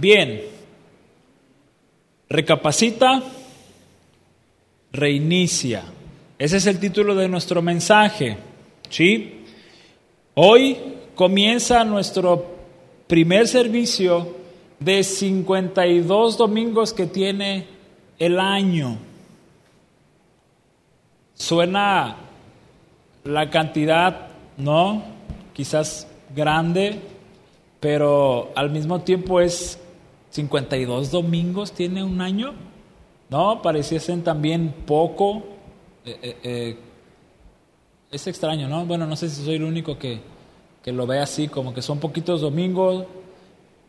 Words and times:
Bien, 0.00 0.40
recapacita, 2.30 3.22
reinicia. 4.92 5.82
Ese 6.38 6.56
es 6.56 6.66
el 6.66 6.80
título 6.80 7.14
de 7.14 7.28
nuestro 7.28 7.60
mensaje. 7.60 8.38
¿sí? 8.88 9.44
Hoy 10.32 10.78
comienza 11.14 11.84
nuestro 11.84 12.46
primer 13.08 13.46
servicio 13.46 14.36
de 14.78 15.04
52 15.04 16.38
domingos 16.38 16.94
que 16.94 17.04
tiene 17.04 17.66
el 18.18 18.40
año. 18.40 18.96
Suena 21.34 22.16
la 23.24 23.50
cantidad, 23.50 24.28
¿no? 24.56 25.02
Quizás 25.52 26.08
grande, 26.34 26.98
pero 27.80 28.50
al 28.54 28.70
mismo 28.70 29.02
tiempo 29.02 29.42
es 29.42 29.78
52 30.30 31.10
domingos 31.10 31.72
tiene 31.72 32.04
un 32.04 32.20
año, 32.20 32.54
¿no? 33.28 33.62
Pareciesen 33.62 34.22
también 34.22 34.72
poco. 34.86 35.42
Eh, 36.04 36.18
eh, 36.22 36.36
eh, 36.42 36.76
es 38.10 38.26
extraño, 38.26 38.68
¿no? 38.68 38.86
Bueno, 38.86 39.06
no 39.06 39.16
sé 39.16 39.28
si 39.28 39.44
soy 39.44 39.56
el 39.56 39.64
único 39.64 39.98
que, 39.98 40.20
que 40.82 40.92
lo 40.92 41.06
ve 41.06 41.18
así, 41.18 41.48
como 41.48 41.74
que 41.74 41.82
son 41.82 41.98
poquitos 41.98 42.40
domingos 42.40 43.06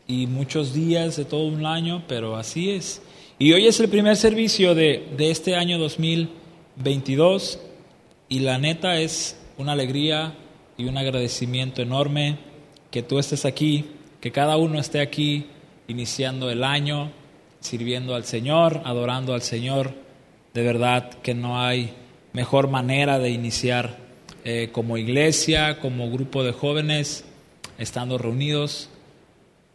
y 0.06 0.26
muchos 0.26 0.74
días 0.74 1.16
de 1.16 1.24
todo 1.24 1.46
un 1.46 1.64
año, 1.64 2.02
pero 2.08 2.36
así 2.36 2.70
es. 2.70 3.02
Y 3.38 3.52
hoy 3.52 3.66
es 3.66 3.80
el 3.80 3.88
primer 3.88 4.16
servicio 4.16 4.74
de, 4.74 5.08
de 5.16 5.30
este 5.30 5.56
año 5.56 5.78
2022 5.78 7.58
y 8.28 8.40
la 8.40 8.58
neta 8.58 8.98
es 8.98 9.36
una 9.58 9.72
alegría 9.72 10.34
y 10.76 10.84
un 10.84 10.96
agradecimiento 10.96 11.82
enorme 11.82 12.38
que 12.90 13.02
tú 13.02 13.18
estés 13.18 13.44
aquí, 13.44 13.86
que 14.20 14.32
cada 14.32 14.56
uno 14.56 14.78
esté 14.78 15.00
aquí 15.00 15.46
iniciando 15.92 16.50
el 16.50 16.64
año, 16.64 17.12
sirviendo 17.60 18.14
al 18.14 18.24
Señor, 18.24 18.80
adorando 18.84 19.34
al 19.34 19.42
Señor. 19.42 19.94
De 20.54 20.62
verdad 20.62 21.10
que 21.22 21.34
no 21.34 21.60
hay 21.60 21.94
mejor 22.32 22.68
manera 22.68 23.18
de 23.18 23.30
iniciar 23.30 23.98
eh, 24.44 24.70
como 24.72 24.96
iglesia, 24.96 25.78
como 25.78 26.10
grupo 26.10 26.42
de 26.42 26.52
jóvenes, 26.52 27.24
estando 27.78 28.18
reunidos, 28.18 28.88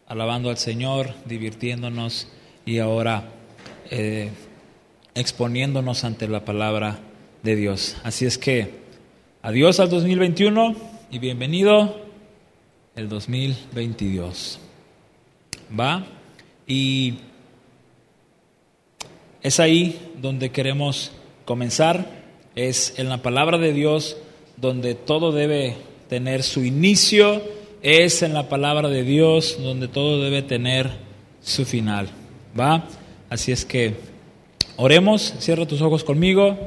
alabando 0.06 0.50
al 0.50 0.58
Señor, 0.58 1.14
divirtiéndonos 1.24 2.28
y 2.66 2.78
ahora 2.78 3.30
eh, 3.90 4.30
exponiéndonos 5.14 6.04
ante 6.04 6.28
la 6.28 6.44
palabra 6.44 6.98
de 7.42 7.56
Dios. 7.56 7.96
Así 8.02 8.26
es 8.26 8.38
que 8.38 8.74
adiós 9.42 9.80
al 9.80 9.88
2021 9.88 10.74
y 11.10 11.18
bienvenido 11.18 11.96
el 12.96 13.08
2022. 13.08 14.67
¿Va? 15.78 16.06
Y 16.66 17.14
es 19.42 19.60
ahí 19.60 20.12
donde 20.20 20.50
queremos 20.50 21.12
comenzar, 21.44 22.10
es 22.54 22.98
en 22.98 23.08
la 23.08 23.22
palabra 23.22 23.58
de 23.58 23.72
Dios 23.72 24.16
donde 24.56 24.94
todo 24.94 25.32
debe 25.32 25.76
tener 26.08 26.42
su 26.42 26.64
inicio, 26.64 27.42
es 27.82 28.22
en 28.22 28.34
la 28.34 28.48
palabra 28.48 28.88
de 28.88 29.04
Dios 29.04 29.58
donde 29.62 29.88
todo 29.88 30.22
debe 30.22 30.42
tener 30.42 30.90
su 31.40 31.64
final. 31.64 32.08
¿Va? 32.58 32.84
Así 33.30 33.52
es 33.52 33.64
que 33.64 33.94
oremos, 34.76 35.34
cierra 35.38 35.66
tus 35.66 35.80
ojos 35.80 36.04
conmigo, 36.04 36.58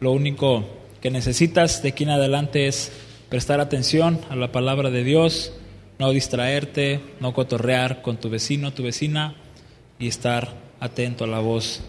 lo 0.00 0.12
único 0.12 0.64
que 1.00 1.10
necesitas 1.10 1.82
de 1.82 1.90
aquí 1.90 2.04
en 2.04 2.10
adelante 2.10 2.66
es 2.66 2.92
prestar 3.28 3.60
atención 3.60 4.20
a 4.28 4.36
la 4.36 4.52
palabra 4.52 4.90
de 4.90 5.04
Dios 5.04 5.52
no 6.00 6.12
distraerte, 6.12 6.98
no 7.20 7.34
cotorrear 7.34 8.00
con 8.00 8.16
tu 8.16 8.30
vecino, 8.30 8.72
tu 8.72 8.82
vecina 8.82 9.34
y 9.98 10.08
estar 10.08 10.54
atento 10.80 11.24
a 11.24 11.26
la 11.26 11.40
voz 11.40 11.82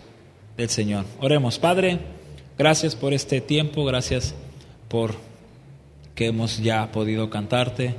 del 0.58 0.68
Señor. 0.68 1.06
Oremos, 1.22 1.58
Padre, 1.60 1.98
gracias 2.58 2.94
por 2.94 3.14
este 3.14 3.40
tiempo, 3.40 3.86
gracias 3.86 4.36
por 4.90 5.16
que 6.14 6.26
hemos 6.26 6.58
ya 6.58 6.92
podido 6.92 7.30
cantarte 7.30 7.96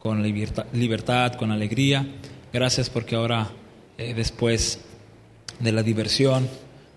con 0.00 0.24
libertad, 0.24 1.34
con 1.34 1.52
alegría. 1.52 2.04
Gracias 2.52 2.90
porque 2.90 3.14
ahora, 3.14 3.46
eh, 3.96 4.14
después 4.14 4.80
de 5.60 5.70
la 5.70 5.84
diversión, 5.84 6.48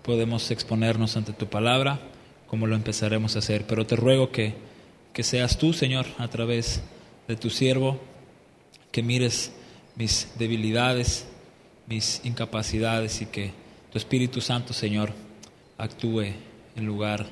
podemos 0.02 0.50
exponernos 0.50 1.16
ante 1.16 1.32
tu 1.32 1.46
palabra, 1.46 2.00
como 2.48 2.66
lo 2.66 2.74
empezaremos 2.74 3.36
a 3.36 3.38
hacer. 3.38 3.68
Pero 3.68 3.86
te 3.86 3.94
ruego 3.94 4.32
que, 4.32 4.56
que 5.12 5.22
seas 5.22 5.58
tú, 5.58 5.72
Señor, 5.72 6.06
a 6.18 6.26
través 6.26 6.82
de 7.28 7.36
tu 7.36 7.48
siervo, 7.48 8.00
que 8.92 9.02
mires 9.02 9.52
mis 9.96 10.28
debilidades, 10.38 11.26
mis 11.86 12.20
incapacidades 12.24 13.20
y 13.22 13.26
que 13.26 13.52
tu 13.90 13.98
Espíritu 13.98 14.40
Santo, 14.40 14.72
Señor, 14.72 15.12
actúe 15.78 16.34
en 16.76 16.86
lugar 16.86 17.26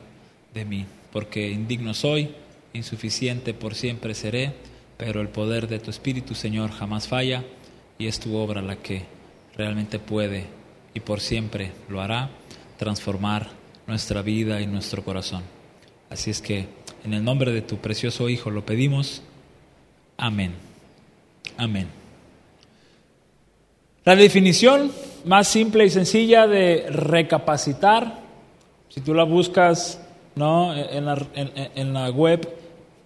de 0.53 0.65
mí, 0.65 0.87
porque 1.13 1.51
indigno 1.51 1.95
soy, 1.95 2.35
insuficiente 2.73 3.55
por 3.55 3.75
siempre 3.75 4.15
seré, 4.15 4.53
pero 4.97 5.21
el 5.21 5.29
poder 5.29 5.69
de 5.69 5.79
tu 5.79 5.91
Espíritu, 5.91 6.35
Señor, 6.35 6.71
jamás 6.71 7.09
falla 7.09 7.45
y 7.99 8.07
es 8.07 8.21
tu 8.21 8.37
obra 8.37 8.61
la 8.61 8.77
que 8.77 9.05
realmente 9.57 9.99
puede 9.99 10.47
y 10.95 11.01
por 11.01 11.21
siempre 11.21 11.73
lo 11.89 12.01
hará 12.01 12.31
transformar 12.79 13.49
nuestra 13.87 14.23
vida 14.23 14.61
y 14.61 14.67
nuestro 14.67 15.05
corazón. 15.05 15.43
Así 16.09 16.31
es 16.31 16.41
que 16.41 16.67
en 17.05 17.15
el 17.15 17.25
nombre 17.25 17.53
de 17.53 17.63
tu 17.63 17.79
precioso 17.79 18.29
Hijo 18.29 18.51
lo 18.51 18.67
pedimos. 18.67 19.23
Amén. 20.17 20.70
Amén. 21.61 21.89
La 24.07 24.17
definición 24.17 24.91
más 25.27 25.47
simple 25.47 25.85
y 25.85 25.91
sencilla 25.91 26.47
de 26.47 26.87
recapacitar, 26.89 28.19
si 28.89 29.03
tú 29.03 29.13
la 29.13 29.25
buscas 29.25 30.01
¿no? 30.37 30.75
en, 30.75 31.05
la, 31.05 31.23
en, 31.35 31.93
la 31.93 32.09
web, 32.09 32.49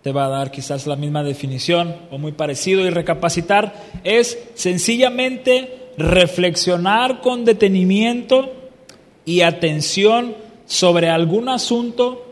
te 0.02 0.12
va 0.12 0.26
a 0.26 0.28
dar 0.28 0.52
quizás 0.52 0.86
la 0.86 0.94
misma 0.94 1.24
definición 1.24 1.96
o 2.12 2.18
muy 2.18 2.30
parecido. 2.30 2.86
Y 2.86 2.90
recapacitar 2.90 3.74
es 4.04 4.38
sencillamente 4.54 5.90
reflexionar 5.98 7.22
con 7.22 7.44
detenimiento 7.44 8.52
y 9.24 9.40
atención 9.40 10.36
sobre 10.64 11.08
algún 11.10 11.48
asunto, 11.48 12.24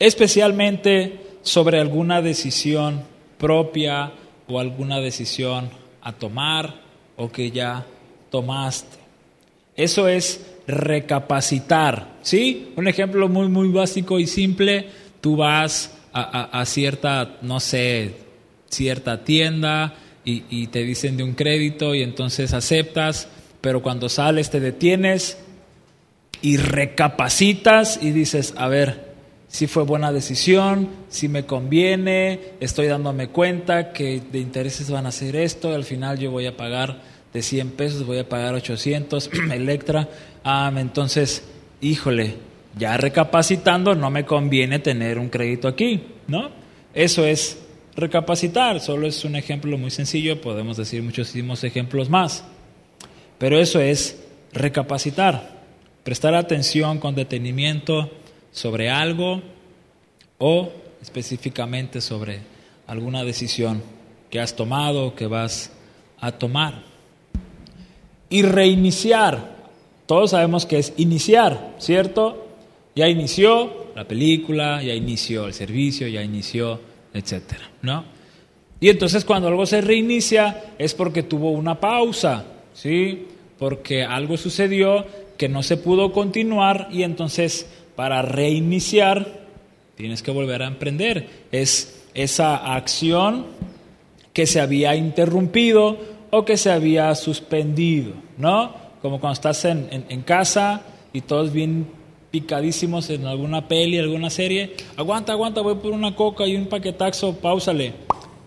especialmente 0.00 1.20
sobre 1.42 1.78
alguna 1.78 2.20
decisión 2.22 3.04
propia 3.38 4.14
o 4.50 4.58
alguna 4.58 5.00
decisión 5.00 5.70
a 6.02 6.12
tomar 6.12 6.74
o 7.16 7.30
que 7.30 7.50
ya 7.50 7.86
tomaste. 8.30 8.98
Eso 9.76 10.08
es 10.08 10.44
recapacitar, 10.66 12.18
¿sí? 12.22 12.72
Un 12.76 12.88
ejemplo 12.88 13.28
muy, 13.28 13.48
muy 13.48 13.68
básico 13.68 14.18
y 14.18 14.26
simple, 14.26 14.88
tú 15.20 15.36
vas 15.36 15.96
a, 16.12 16.64
cierta, 16.66 17.36
no 17.42 17.60
sé, 17.60 18.16
cierta 18.68 19.24
tienda 19.24 19.94
y 20.24 20.66
te 20.68 20.82
dicen 20.82 21.16
de 21.16 21.22
un 21.22 21.34
crédito 21.34 21.94
y 21.94 22.02
entonces 22.02 22.52
aceptas, 22.52 23.28
pero 23.60 23.82
cuando 23.82 24.08
sales 24.08 24.50
te 24.50 24.60
detienes 24.60 25.38
y 26.42 26.56
recapacitas 26.56 27.98
y 28.02 28.10
dices, 28.10 28.54
a 28.56 28.68
ver, 28.68 29.09
si 29.50 29.66
fue 29.66 29.82
buena 29.82 30.12
decisión, 30.12 30.88
si 31.08 31.28
me 31.28 31.44
conviene, 31.44 32.38
estoy 32.60 32.86
dándome 32.86 33.30
cuenta 33.30 33.92
que 33.92 34.22
de 34.30 34.38
intereses 34.38 34.88
van 34.90 35.06
a 35.06 35.12
ser 35.12 35.34
esto, 35.34 35.74
al 35.74 35.82
final 35.82 36.20
yo 36.20 36.30
voy 36.30 36.46
a 36.46 36.56
pagar 36.56 37.02
de 37.32 37.42
100 37.42 37.72
pesos, 37.72 38.06
voy 38.06 38.18
a 38.18 38.28
pagar 38.28 38.54
800, 38.54 39.28
Electra, 39.52 40.08
ah, 40.44 40.72
entonces, 40.76 41.42
híjole, 41.80 42.36
ya 42.78 42.96
recapacitando, 42.96 43.96
no 43.96 44.08
me 44.08 44.24
conviene 44.24 44.78
tener 44.78 45.18
un 45.18 45.28
crédito 45.28 45.66
aquí, 45.66 46.00
¿no? 46.28 46.50
Eso 46.94 47.26
es 47.26 47.58
recapacitar, 47.96 48.78
solo 48.78 49.08
es 49.08 49.24
un 49.24 49.34
ejemplo 49.34 49.76
muy 49.76 49.90
sencillo, 49.90 50.40
podemos 50.40 50.76
decir 50.76 51.02
muchísimos 51.02 51.64
ejemplos 51.64 52.08
más, 52.08 52.44
pero 53.36 53.58
eso 53.58 53.80
es 53.80 54.22
recapacitar, 54.52 55.58
prestar 56.04 56.36
atención 56.36 57.00
con 57.00 57.16
detenimiento, 57.16 58.12
sobre 58.52 58.90
algo 58.90 59.42
o 60.38 60.70
específicamente 61.02 62.00
sobre 62.00 62.40
alguna 62.86 63.24
decisión 63.24 63.82
que 64.30 64.40
has 64.40 64.54
tomado 64.54 65.06
o 65.06 65.14
que 65.14 65.26
vas 65.26 65.72
a 66.20 66.32
tomar. 66.32 66.82
Y 68.28 68.42
reiniciar. 68.42 69.58
Todos 70.06 70.32
sabemos 70.32 70.66
que 70.66 70.78
es 70.78 70.92
iniciar, 70.96 71.74
¿cierto? 71.78 72.48
Ya 72.94 73.08
inició 73.08 73.92
la 73.94 74.06
película, 74.06 74.82
ya 74.82 74.94
inició 74.94 75.46
el 75.46 75.54
servicio, 75.54 76.08
ya 76.08 76.22
inició, 76.22 76.80
etcétera, 77.12 77.70
¿no? 77.82 78.04
Y 78.80 78.88
entonces 78.88 79.24
cuando 79.24 79.48
algo 79.48 79.66
se 79.66 79.80
reinicia 79.80 80.72
es 80.78 80.94
porque 80.94 81.22
tuvo 81.22 81.50
una 81.50 81.78
pausa, 81.78 82.44
¿sí? 82.72 83.26
Porque 83.58 84.04
algo 84.04 84.36
sucedió 84.36 85.04
que 85.36 85.48
no 85.48 85.62
se 85.62 85.76
pudo 85.76 86.12
continuar 86.12 86.88
y 86.90 87.02
entonces 87.02 87.66
para 87.96 88.22
reiniciar, 88.22 89.40
tienes 89.96 90.22
que 90.22 90.30
volver 90.30 90.62
a 90.62 90.66
emprender. 90.66 91.28
Es 91.52 92.06
esa 92.14 92.74
acción 92.74 93.46
que 94.32 94.46
se 94.46 94.60
había 94.60 94.94
interrumpido 94.96 95.98
o 96.30 96.44
que 96.44 96.56
se 96.56 96.70
había 96.70 97.14
suspendido, 97.14 98.12
¿no? 98.38 98.72
Como 99.02 99.20
cuando 99.20 99.34
estás 99.34 99.64
en, 99.64 100.22
casa 100.22 100.82
y 101.12 101.22
todos 101.22 101.52
bien 101.52 101.88
picadísimos 102.30 103.10
en 103.10 103.26
alguna 103.26 103.66
peli, 103.66 103.98
alguna 103.98 104.30
serie, 104.30 104.76
aguanta, 104.96 105.32
aguanta, 105.32 105.62
voy 105.62 105.74
por 105.76 105.92
una 105.92 106.14
coca 106.14 106.46
y 106.46 106.56
un 106.56 106.66
paquetaxo, 106.66 107.34
pausale. 107.36 107.94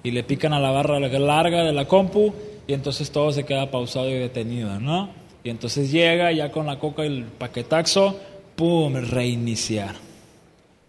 Y 0.04 0.12
le 0.12 0.24
pican 0.24 0.54
a 0.54 0.60
la 0.60 0.72
barra 0.72 1.00
larga 1.00 1.64
de 1.64 1.74
la 1.74 1.86
compu 1.86 2.34
y 2.68 2.74
entonces 2.74 3.12
todo 3.12 3.32
se 3.32 3.46
queda 3.46 3.72
pausado 3.72 4.10
y 4.10 4.14
detenido, 4.14 4.80
¿no? 4.80 5.10
Y 5.44 5.50
entonces 5.50 5.92
llega 5.92 6.32
ya 6.32 6.52
con 6.52 6.66
la 6.66 6.80
coca 6.80 7.04
y 7.04 7.08
el 7.08 7.24
paquetaxo, 7.26 8.18
¡pum!, 8.56 8.96
reiniciar. 8.96 9.96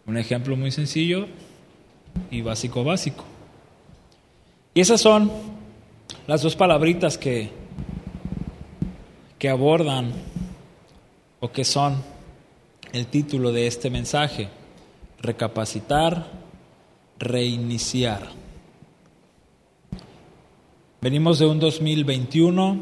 Un 0.07 0.17
ejemplo 0.17 0.57
muy 0.57 0.71
sencillo 0.71 1.27
y 2.31 2.43
básico, 2.43 2.85
básico. 2.85 3.25
Y 4.75 4.81
esas 4.81 5.01
son 5.01 5.31
las 6.27 6.43
dos 6.43 6.57
palabritas 6.57 7.17
que, 7.17 7.51
que 9.39 9.49
abordan 9.49 10.13
o 11.41 11.53
que 11.53 11.65
son 11.65 12.03
el 12.93 13.07
título 13.07 13.53
de 13.53 13.67
este 13.67 13.91
mensaje, 13.91 14.49
recapacitar, 15.21 16.31
reiniciar. 17.19 18.29
Venimos 21.01 21.39
de 21.39 21.47
un 21.47 21.61
2021 21.61 22.79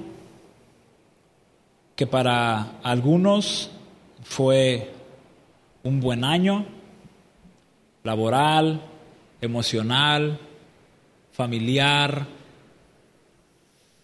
que 1.96 2.06
para 2.06 2.79
algunos 2.82 3.70
fue 4.22 4.90
un 5.82 6.00
buen 6.00 6.24
año 6.24 6.66
laboral, 8.04 8.80
emocional, 9.40 10.38
familiar, 11.32 12.26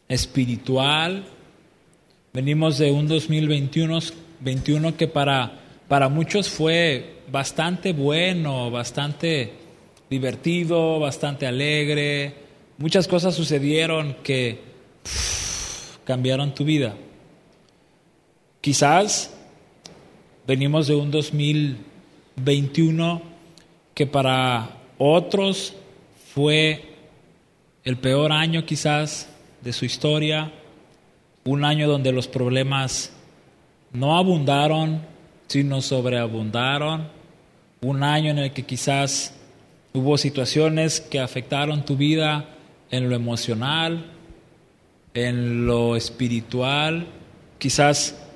espiritual. 0.09 1.25
Venimos 2.33 2.79
de 2.79 2.91
un 2.91 3.09
2021 3.09 3.99
21 4.41 4.97
que 4.97 5.09
para 5.09 5.59
para 5.89 6.11
muchos 6.11 6.51
fue 6.51 7.23
bastante 7.33 7.95
bueno, 7.95 8.71
bastante 8.71 9.53
divertido, 10.11 11.01
bastante 11.01 11.47
alegre. 11.47 12.35
Muchas 12.77 13.09
cosas 13.09 13.35
sucedieron 13.35 14.17
que 14.23 14.61
cambiaron 16.05 16.55
tu 16.55 16.65
vida. 16.65 16.95
Quizás 18.61 19.35
venimos 20.49 20.87
de 20.87 20.95
un 20.95 21.11
2021 21.11 23.23
que 23.93 24.07
para 24.07 24.79
otros 24.97 25.75
fue 26.33 26.95
el 27.85 27.99
peor 27.99 28.33
año 28.33 28.65
quizás 28.65 29.29
de 29.61 29.75
su 29.75 29.85
historia, 29.85 30.51
un 31.45 31.67
año 31.67 31.87
donde 31.87 32.13
los 32.13 32.29
problemas 32.29 33.13
no 33.93 34.17
abundaron, 34.17 35.03
sino 35.49 35.83
sobreabundaron. 35.83 37.09
Un 37.83 38.03
año 38.03 38.31
en 38.31 38.39
el 38.39 38.53
que 38.53 38.65
quizás 38.65 39.35
hubo 39.93 40.17
situaciones 40.17 41.03
que 41.03 41.21
afectaron 41.21 41.85
tu 41.85 41.99
vida 41.99 42.49
en 42.91 43.11
lo 43.11 43.15
emocional, 43.15 44.13
en 45.13 45.67
lo 45.67 45.95
espiritual. 45.95 47.07
Quizás 47.59 48.28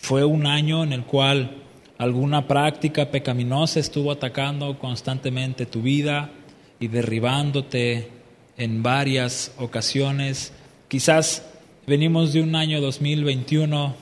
fue 0.00 0.24
un 0.24 0.46
año 0.46 0.82
en 0.82 0.92
el 0.92 1.04
cual 1.04 1.58
alguna 1.98 2.46
práctica 2.46 3.10
pecaminosa 3.10 3.80
estuvo 3.80 4.10
atacando 4.10 4.78
constantemente 4.78 5.66
tu 5.66 5.82
vida 5.82 6.30
y 6.78 6.88
derribándote 6.88 8.08
en 8.56 8.82
varias 8.82 9.52
ocasiones. 9.58 10.52
Quizás 10.88 11.46
venimos 11.86 12.32
de 12.32 12.42
un 12.42 12.54
año 12.56 12.80
2021 12.80 13.94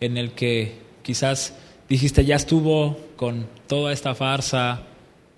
en 0.00 0.16
el 0.16 0.32
que 0.32 0.86
Quizás 1.06 1.54
dijiste, 1.88 2.24
ya 2.24 2.34
estuvo 2.34 2.98
con 3.14 3.46
toda 3.68 3.92
esta 3.92 4.16
farsa, 4.16 4.82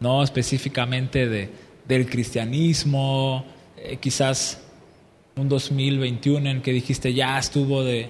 no 0.00 0.22
específicamente 0.22 1.28
de, 1.28 1.50
del 1.86 2.08
cristianismo, 2.08 3.44
eh, 3.76 3.98
quizás 4.00 4.62
un 5.36 5.50
2021 5.50 6.48
en 6.48 6.62
que 6.62 6.72
dijiste, 6.72 7.12
ya 7.12 7.38
estuvo 7.38 7.84
de, 7.84 8.08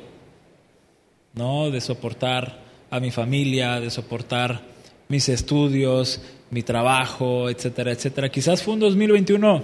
¿no? 1.38 1.70
de 1.70 1.80
soportar 1.80 2.58
a 2.90 2.98
mi 2.98 3.12
familia, 3.12 3.78
de 3.80 3.90
soportar 3.90 4.60
mis 5.08 5.28
estudios, 5.28 6.20
mi 6.50 6.64
trabajo, 6.64 7.48
etcétera, 7.48 7.92
etcétera. 7.92 8.28
Quizás 8.28 8.62
fue 8.62 8.74
un 8.74 8.80
2021 8.80 9.62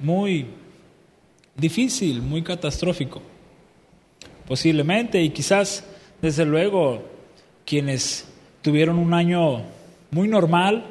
muy 0.00 0.46
difícil, 1.54 2.20
muy 2.20 2.42
catastrófico, 2.42 3.22
posiblemente, 4.48 5.22
y 5.22 5.30
quizás, 5.30 5.84
desde 6.20 6.44
luego, 6.44 7.04
quienes 7.64 8.26
tuvieron 8.60 8.98
un 8.98 9.14
año 9.14 9.62
muy 10.10 10.26
normal, 10.26 10.86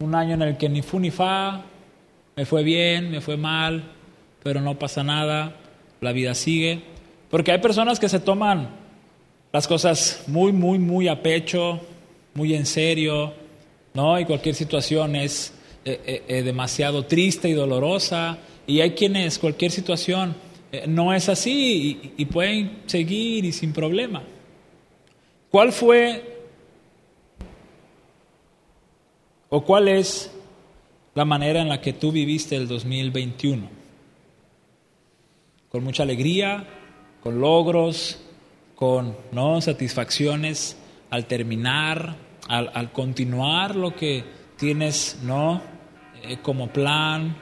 un 0.00 0.14
año 0.14 0.34
en 0.34 0.42
el 0.42 0.56
que 0.56 0.68
ni 0.68 0.82
fu 0.82 0.98
ni 0.98 1.12
fa, 1.12 1.62
me 2.34 2.44
fue 2.44 2.64
bien, 2.64 3.12
me 3.12 3.20
fue 3.20 3.36
mal, 3.36 3.92
pero 4.42 4.60
no 4.60 4.76
pasa 4.76 5.04
nada, 5.04 5.54
la 6.00 6.12
vida 6.12 6.34
sigue. 6.34 6.82
Porque 7.30 7.52
hay 7.52 7.58
personas 7.60 8.00
que 8.00 8.08
se 8.08 8.18
toman 8.18 8.85
las 9.56 9.66
cosas 9.66 10.22
muy, 10.26 10.52
muy, 10.52 10.78
muy 10.78 11.08
a 11.08 11.22
pecho, 11.22 11.80
muy 12.34 12.52
en 12.54 12.66
serio, 12.66 13.32
¿no? 13.94 14.20
Y 14.20 14.26
cualquier 14.26 14.54
situación 14.54 15.16
es 15.16 15.54
eh, 15.82 15.98
eh, 16.04 16.24
eh, 16.28 16.42
demasiado 16.42 17.06
triste 17.06 17.48
y 17.48 17.54
dolorosa. 17.54 18.36
Y 18.66 18.82
hay 18.82 18.90
quienes 18.90 19.38
cualquier 19.38 19.70
situación 19.70 20.36
no 20.88 21.14
es 21.14 21.30
así 21.30 22.12
y 22.18 22.24
pueden 22.26 22.82
seguir 22.84 23.46
y 23.46 23.52
sin 23.52 23.72
problema. 23.72 24.22
¿Cuál 25.50 25.72
fue 25.72 26.22
o 29.48 29.64
cuál 29.64 29.88
es 29.88 30.30
la 31.14 31.24
manera 31.24 31.62
en 31.62 31.70
la 31.70 31.80
que 31.80 31.94
tú 31.94 32.12
viviste 32.12 32.56
el 32.56 32.68
2021? 32.68 33.70
Con 35.70 35.82
mucha 35.82 36.02
alegría, 36.02 36.68
con 37.22 37.40
logros, 37.40 38.20
con 38.76 39.16
¿no? 39.32 39.60
satisfacciones 39.60 40.76
al 41.10 41.26
terminar, 41.26 42.14
al, 42.46 42.92
continuar 42.92 43.74
lo 43.74 43.96
que 43.96 44.24
tienes 44.56 45.18
¿no? 45.24 45.60
Eh, 46.22 46.38
como 46.42 46.68
plan, 46.68 47.36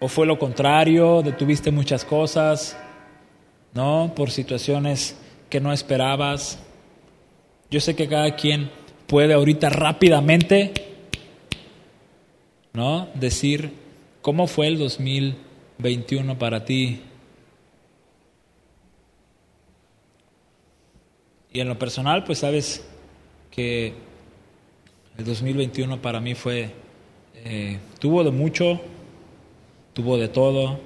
o 0.00 0.08
fue 0.08 0.26
lo 0.26 0.38
contrario, 0.38 1.22
detuviste 1.22 1.70
muchas 1.70 2.04
cosas, 2.04 2.76
¿no? 3.72 4.12
Por 4.14 4.30
situaciones 4.30 5.18
que 5.48 5.60
no 5.60 5.72
esperabas. 5.72 6.58
Yo 7.70 7.80
sé 7.80 7.96
que 7.96 8.08
cada 8.08 8.36
quien 8.36 8.70
puede 9.06 9.34
ahorita 9.34 9.70
rápidamente, 9.70 10.72
¿no? 12.72 13.08
Decir 13.14 13.72
cómo 14.20 14.46
fue 14.46 14.66
el 14.66 14.78
2021 14.78 16.38
para 16.38 16.64
ti. 16.64 17.00
Y 21.56 21.60
en 21.60 21.68
lo 21.68 21.78
personal, 21.78 22.24
pues 22.24 22.40
sabes 22.40 22.84
que 23.52 23.94
el 25.16 25.24
2021 25.24 26.02
para 26.02 26.18
mí 26.18 26.34
fue, 26.34 26.72
eh, 27.36 27.78
tuvo 28.00 28.24
de 28.24 28.32
mucho, 28.32 28.80
tuvo 29.92 30.18
de 30.18 30.26
todo, 30.26 30.80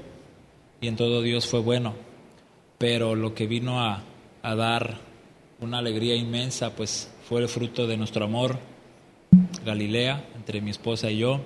y 0.82 0.88
en 0.88 0.96
todo 0.96 1.22
Dios 1.22 1.46
fue 1.46 1.60
bueno. 1.60 1.94
Pero 2.76 3.14
lo 3.14 3.34
que 3.34 3.46
vino 3.46 3.80
a, 3.80 4.04
dar 4.42 4.98
una 5.58 5.78
alegría 5.78 6.14
inmensa, 6.16 6.76
pues 6.76 7.10
fue 7.26 7.40
el 7.40 7.48
fruto 7.48 7.86
de 7.86 7.96
nuestro 7.96 8.26
amor, 8.26 8.58
Galilea, 9.64 10.28
entre 10.36 10.60
mi 10.60 10.70
esposa 10.70 11.10
y 11.10 11.16
yo, 11.16 11.40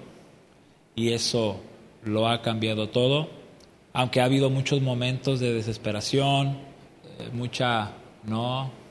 y 0.96 1.12
eso 1.12 1.60
lo 2.02 2.26
ha 2.26 2.42
cambiado 2.42 2.88
todo, 2.88 3.28
aunque 3.92 4.20
ha 4.20 4.24
habido 4.24 4.50
muchos 4.50 4.82
momentos 4.82 5.38
de 5.38 5.54
desesperación, 5.54 6.58
eh, 7.20 7.30
mucha 7.32 7.92
no 8.24 8.81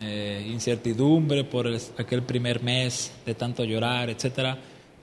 eh, 0.00 0.46
incertidumbre 0.50 1.44
por 1.44 1.68
aquel 1.98 2.22
primer 2.22 2.62
mes 2.62 3.12
de 3.24 3.34
tanto 3.34 3.64
llorar, 3.64 4.10
etcétera, 4.10 4.58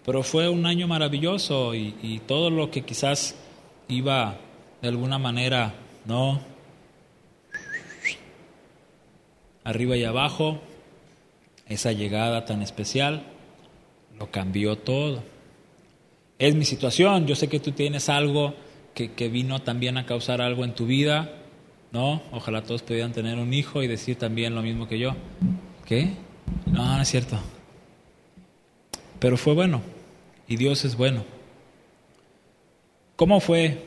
pero 0.05 0.23
fue 0.23 0.49
un 0.49 0.65
año 0.65 0.87
maravilloso 0.87 1.75
y, 1.75 1.95
y 2.01 2.19
todo 2.19 2.49
lo 2.49 2.71
que 2.71 2.81
quizás 2.81 3.35
iba 3.87 4.37
de 4.81 4.87
alguna 4.87 5.17
manera 5.17 5.73
no 6.05 6.41
arriba 9.63 9.95
y 9.95 10.03
abajo, 10.03 10.59
esa 11.67 11.91
llegada 11.91 12.45
tan 12.45 12.61
especial, 12.61 13.23
lo 14.17 14.31
cambió 14.31 14.77
todo. 14.77 15.23
Es 16.39 16.55
mi 16.55 16.65
situación, 16.65 17.27
yo 17.27 17.35
sé 17.35 17.47
que 17.47 17.59
tú 17.59 17.71
tienes 17.71 18.09
algo 18.09 18.55
que, 18.93 19.13
que 19.13 19.29
vino 19.29 19.61
también 19.61 19.97
a 19.97 20.05
causar 20.05 20.41
algo 20.41 20.63
en 20.63 20.73
tu 20.73 20.85
vida, 20.85 21.31
¿no? 21.91 22.21
Ojalá 22.31 22.63
todos 22.63 22.81
pudieran 22.81 23.11
tener 23.11 23.37
un 23.37 23.53
hijo 23.53 23.83
y 23.83 23.87
decir 23.87 24.17
también 24.17 24.55
lo 24.55 24.61
mismo 24.61 24.87
que 24.87 24.97
yo. 24.97 25.13
¿Qué? 25.85 26.13
No, 26.65 26.95
no 26.95 27.01
es 27.01 27.09
cierto. 27.09 27.37
Pero 29.19 29.35
fue 29.37 29.53
bueno 29.53 29.81
y 30.47 30.55
Dios 30.55 30.85
es 30.85 30.95
bueno. 30.95 31.25
¿Cómo 33.15 33.39
fue 33.39 33.85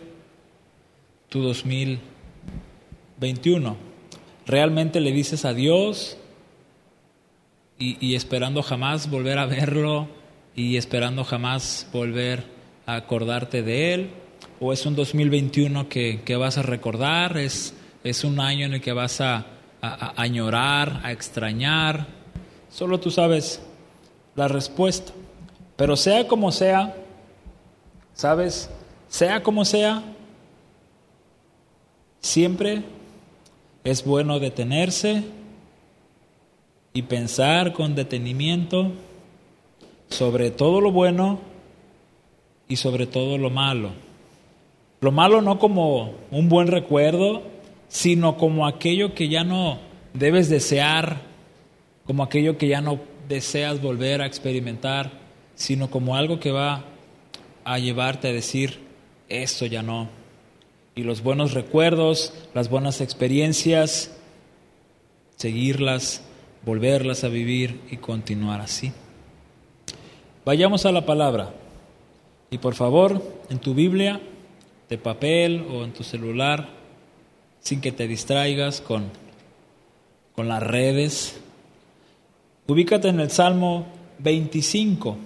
tu 1.28 1.42
2021? 1.42 3.76
¿Realmente 4.46 5.00
le 5.00 5.10
dices 5.10 5.44
adiós 5.44 6.16
y, 7.78 7.96
y 8.06 8.14
esperando 8.14 8.62
jamás 8.62 9.10
volver 9.10 9.38
a 9.38 9.46
verlo 9.46 10.06
y 10.54 10.76
esperando 10.76 11.24
jamás 11.24 11.88
volver 11.92 12.44
a 12.86 12.94
acordarte 12.96 13.62
de 13.62 13.94
él? 13.94 14.10
¿O 14.60 14.72
es 14.72 14.86
un 14.86 14.94
2021 14.94 15.88
que, 15.88 16.20
que 16.24 16.36
vas 16.36 16.58
a 16.58 16.62
recordar? 16.62 17.38
¿Es, 17.38 17.74
¿Es 18.04 18.22
un 18.22 18.38
año 18.38 18.66
en 18.66 18.74
el 18.74 18.80
que 18.82 18.92
vas 18.92 19.22
a, 19.22 19.46
a, 19.80 20.22
añorar, 20.22 21.00
a 21.02 21.10
extrañar? 21.10 22.06
Solo 22.70 23.00
tú 23.00 23.10
sabes 23.10 23.62
la 24.36 24.46
respuesta. 24.46 25.12
Pero 25.76 25.96
sea 25.96 26.28
como 26.28 26.52
sea, 26.52 26.94
¿sabes? 28.12 28.70
Sea 29.08 29.42
como 29.42 29.64
sea, 29.64 30.02
siempre 32.20 32.82
es 33.84 34.04
bueno 34.04 34.38
detenerse 34.38 35.24
y 36.92 37.02
pensar 37.02 37.72
con 37.72 37.94
detenimiento 37.94 38.92
sobre 40.08 40.50
todo 40.50 40.80
lo 40.80 40.92
bueno 40.92 41.38
y 42.68 42.76
sobre 42.76 43.06
todo 43.06 43.38
lo 43.38 43.50
malo. 43.50 43.90
Lo 45.00 45.10
malo 45.10 45.40
no 45.42 45.58
como 45.58 46.12
un 46.30 46.48
buen 46.48 46.68
recuerdo, 46.68 47.53
sino 47.94 48.36
como 48.36 48.66
aquello 48.66 49.14
que 49.14 49.28
ya 49.28 49.44
no 49.44 49.78
debes 50.14 50.48
desear, 50.48 51.20
como 52.04 52.24
aquello 52.24 52.58
que 52.58 52.66
ya 52.66 52.80
no 52.80 52.98
deseas 53.28 53.80
volver 53.80 54.20
a 54.20 54.26
experimentar, 54.26 55.12
sino 55.54 55.88
como 55.88 56.16
algo 56.16 56.40
que 56.40 56.50
va 56.50 56.86
a 57.62 57.78
llevarte 57.78 58.26
a 58.26 58.32
decir, 58.32 58.80
esto 59.28 59.66
ya 59.66 59.84
no. 59.84 60.08
Y 60.96 61.04
los 61.04 61.22
buenos 61.22 61.54
recuerdos, 61.54 62.34
las 62.52 62.68
buenas 62.68 63.00
experiencias, 63.00 64.10
seguirlas, 65.36 66.24
volverlas 66.66 67.22
a 67.22 67.28
vivir 67.28 67.80
y 67.92 67.98
continuar 67.98 68.60
así. 68.60 68.92
Vayamos 70.44 70.84
a 70.84 70.90
la 70.90 71.06
palabra. 71.06 71.54
Y 72.50 72.58
por 72.58 72.74
favor, 72.74 73.22
en 73.50 73.60
tu 73.60 73.72
Biblia, 73.72 74.20
de 74.88 74.98
papel 74.98 75.64
o 75.70 75.84
en 75.84 75.92
tu 75.92 76.02
celular, 76.02 76.82
sin 77.64 77.80
que 77.80 77.92
te 77.92 78.06
distraigas 78.06 78.82
con, 78.82 79.10
con 80.34 80.48
las 80.48 80.62
redes, 80.62 81.40
ubícate 82.66 83.08
en 83.08 83.20
el 83.20 83.30
Salmo 83.30 83.86
25. 84.18 85.16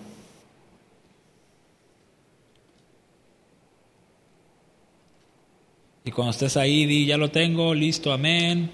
Y 6.05 6.11
cuando 6.13 6.31
estés 6.31 6.57
ahí, 6.57 6.87
di, 6.87 7.07
ya 7.07 7.17
lo 7.17 7.31
tengo, 7.31 7.75
listo, 7.75 8.13
amén, 8.13 8.71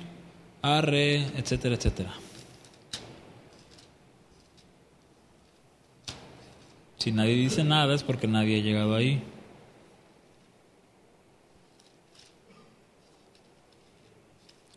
arre, 0.60 1.24
etcétera, 1.36 1.74
etcétera. 1.74 2.14
Si 6.98 7.12
nadie 7.12 7.34
dice 7.34 7.64
nada 7.64 7.94
es 7.94 8.02
porque 8.02 8.28
nadie 8.28 8.60
ha 8.60 8.62
llegado 8.62 8.94
ahí. 8.94 9.22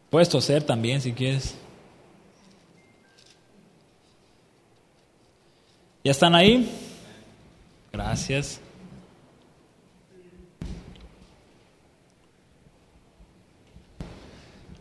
Puedes 0.09 0.29
toser 0.29 0.63
también 0.63 1.01
si 1.01 1.11
quieres. 1.11 1.55
¿Ya 6.03 6.11
están 6.11 6.33
ahí? 6.35 6.71
Gracias. 7.91 8.61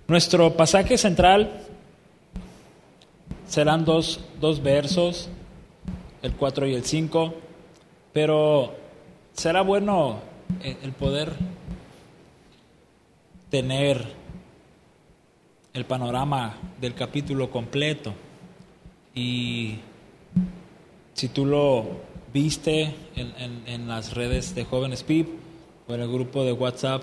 Nuestro 0.07 0.57
pasaje 0.57 0.97
central 0.97 1.51
serán 3.49 3.85
dos, 3.85 4.21
dos 4.41 4.63
versos, 4.63 5.29
el 6.23 6.33
4 6.35 6.69
y 6.69 6.75
el 6.75 6.85
5, 6.85 7.35
pero 8.13 8.77
será 9.33 9.63
bueno 9.63 10.21
el 10.63 10.93
poder 10.93 11.33
tener 13.51 14.26
el 15.77 15.85
panorama 15.85 16.57
del 16.81 16.95
capítulo 16.95 17.51
completo. 17.51 18.13
Y 19.15 19.77
si 21.15 21.29
tú 21.29 21.47
lo 21.47 21.87
viste 22.35 22.95
en, 23.15 23.63
en, 23.67 23.87
las 23.89 24.15
redes 24.15 24.55
de 24.55 24.65
Jóvenes 24.65 25.05
PIB 25.05 25.29
o 25.87 25.95
en 25.95 26.01
el 26.01 26.09
grupo 26.09 26.45
de 26.45 26.53
WhatsApp, 26.53 27.03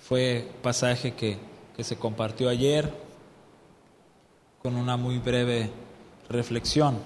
fue 0.00 0.48
pasaje 0.62 1.12
que 1.12 1.36
que 1.76 1.84
se 1.84 1.96
compartió 1.96 2.48
ayer 2.48 2.90
con 4.62 4.76
una 4.76 4.96
muy 4.96 5.18
breve 5.18 5.68
reflexión. 6.30 6.98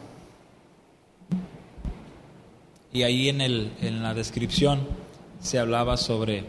Y 2.93 3.03
ahí 3.03 3.29
en, 3.29 3.41
el, 3.41 3.73
en 3.83 4.03
la 4.03 4.15
descripción 4.15 4.87
se 5.41 5.59
hablaba 5.59 5.97
sobre 5.97 6.45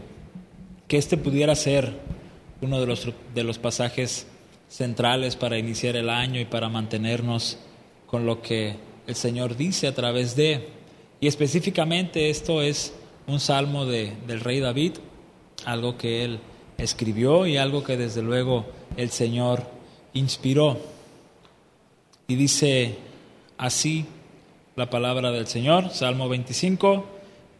que 0.86 0.98
este 0.98 1.16
pudiera 1.16 1.56
ser 1.56 1.98
uno 2.60 2.78
de 2.78 2.86
los, 2.86 3.08
de 3.34 3.42
los 3.42 3.58
pasajes 3.58 4.28
centrales 4.72 5.36
para 5.36 5.58
iniciar 5.58 5.96
el 5.96 6.08
año 6.08 6.40
y 6.40 6.46
para 6.46 6.70
mantenernos 6.70 7.58
con 8.06 8.24
lo 8.24 8.40
que 8.40 8.76
el 9.06 9.14
Señor 9.14 9.56
dice 9.56 9.86
a 9.86 9.94
través 9.94 10.34
de. 10.34 10.68
Y 11.20 11.26
específicamente 11.26 12.30
esto 12.30 12.62
es 12.62 12.94
un 13.26 13.38
salmo 13.38 13.84
de, 13.84 14.14
del 14.26 14.40
rey 14.40 14.60
David, 14.60 14.92
algo 15.66 15.98
que 15.98 16.24
él 16.24 16.40
escribió 16.78 17.46
y 17.46 17.58
algo 17.58 17.84
que 17.84 17.98
desde 17.98 18.22
luego 18.22 18.64
el 18.96 19.10
Señor 19.10 19.66
inspiró. 20.14 20.80
Y 22.26 22.34
dice 22.36 22.96
así 23.58 24.06
la 24.74 24.88
palabra 24.88 25.30
del 25.32 25.46
Señor, 25.46 25.90
Salmo 25.90 26.30
25, 26.30 27.04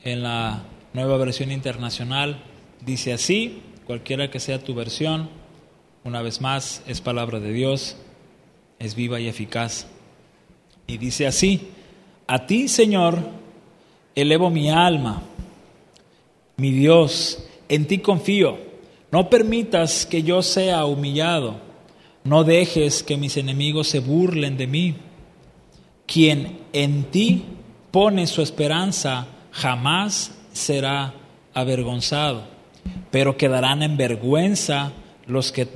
en 0.02 0.22
la 0.22 0.64
nueva 0.94 1.18
versión 1.18 1.52
internacional, 1.52 2.42
dice 2.80 3.12
así, 3.12 3.62
cualquiera 3.86 4.30
que 4.30 4.40
sea 4.40 4.64
tu 4.64 4.74
versión, 4.74 5.41
una 6.04 6.22
vez 6.22 6.40
más 6.40 6.82
es 6.86 7.00
palabra 7.00 7.40
de 7.40 7.52
Dios, 7.52 7.96
es 8.78 8.94
viva 8.94 9.20
y 9.20 9.28
eficaz. 9.28 9.86
Y 10.86 10.98
dice 10.98 11.26
así, 11.26 11.68
a 12.26 12.46
ti 12.46 12.68
Señor, 12.68 13.18
elevo 14.14 14.50
mi 14.50 14.70
alma, 14.70 15.22
mi 16.56 16.70
Dios, 16.70 17.44
en 17.68 17.86
ti 17.86 17.98
confío 17.98 18.72
no 19.12 19.28
permitas 19.28 20.06
que 20.06 20.22
yo 20.22 20.42
sea 20.42 20.86
humillado. 20.86 21.56
No 22.24 22.44
dejes 22.44 23.02
que 23.02 23.18
mis 23.18 23.36
enemigos 23.36 23.88
se 23.88 23.98
burlen 23.98 24.56
de 24.56 24.66
mí. 24.66 24.94
Quien 26.06 26.60
en 26.72 27.04
ti 27.04 27.44
pone 27.90 28.26
su 28.26 28.40
esperanza 28.40 29.26
jamás 29.50 30.34
será 30.54 31.12
avergonzado, 31.52 32.44
pero 33.10 33.36
quedarán 33.36 33.82
en 33.82 33.98
vergüenza 33.98 34.92
los 35.26 35.52
que, 35.52 35.68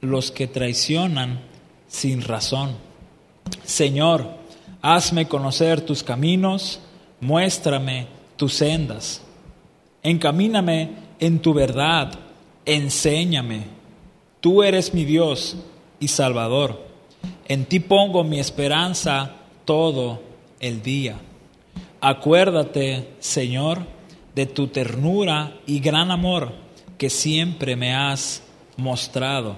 los 0.00 0.30
que 0.30 0.46
traicionan 0.46 1.40
sin 1.86 2.22
razón. 2.22 2.76
Señor, 3.64 4.26
hazme 4.82 5.26
conocer 5.26 5.80
tus 5.80 6.02
caminos, 6.02 6.80
muéstrame 7.20 8.06
tus 8.36 8.54
sendas, 8.54 9.22
encamíname 10.02 10.90
en 11.18 11.40
tu 11.40 11.52
verdad 11.54 12.18
enséñame. 12.68 13.62
Tú 14.40 14.62
eres 14.62 14.92
mi 14.92 15.04
Dios 15.04 15.56
y 15.98 16.08
Salvador. 16.08 16.86
En 17.48 17.64
ti 17.64 17.80
pongo 17.80 18.22
mi 18.22 18.38
esperanza 18.38 19.32
todo 19.64 20.22
el 20.60 20.82
día. 20.82 21.16
Acuérdate, 22.00 23.08
Señor, 23.18 23.80
de 24.34 24.46
tu 24.46 24.68
ternura 24.68 25.54
y 25.66 25.80
gran 25.80 26.10
amor 26.10 26.52
que 26.98 27.10
siempre 27.10 27.74
me 27.74 27.94
has 27.94 28.42
mostrado. 28.76 29.56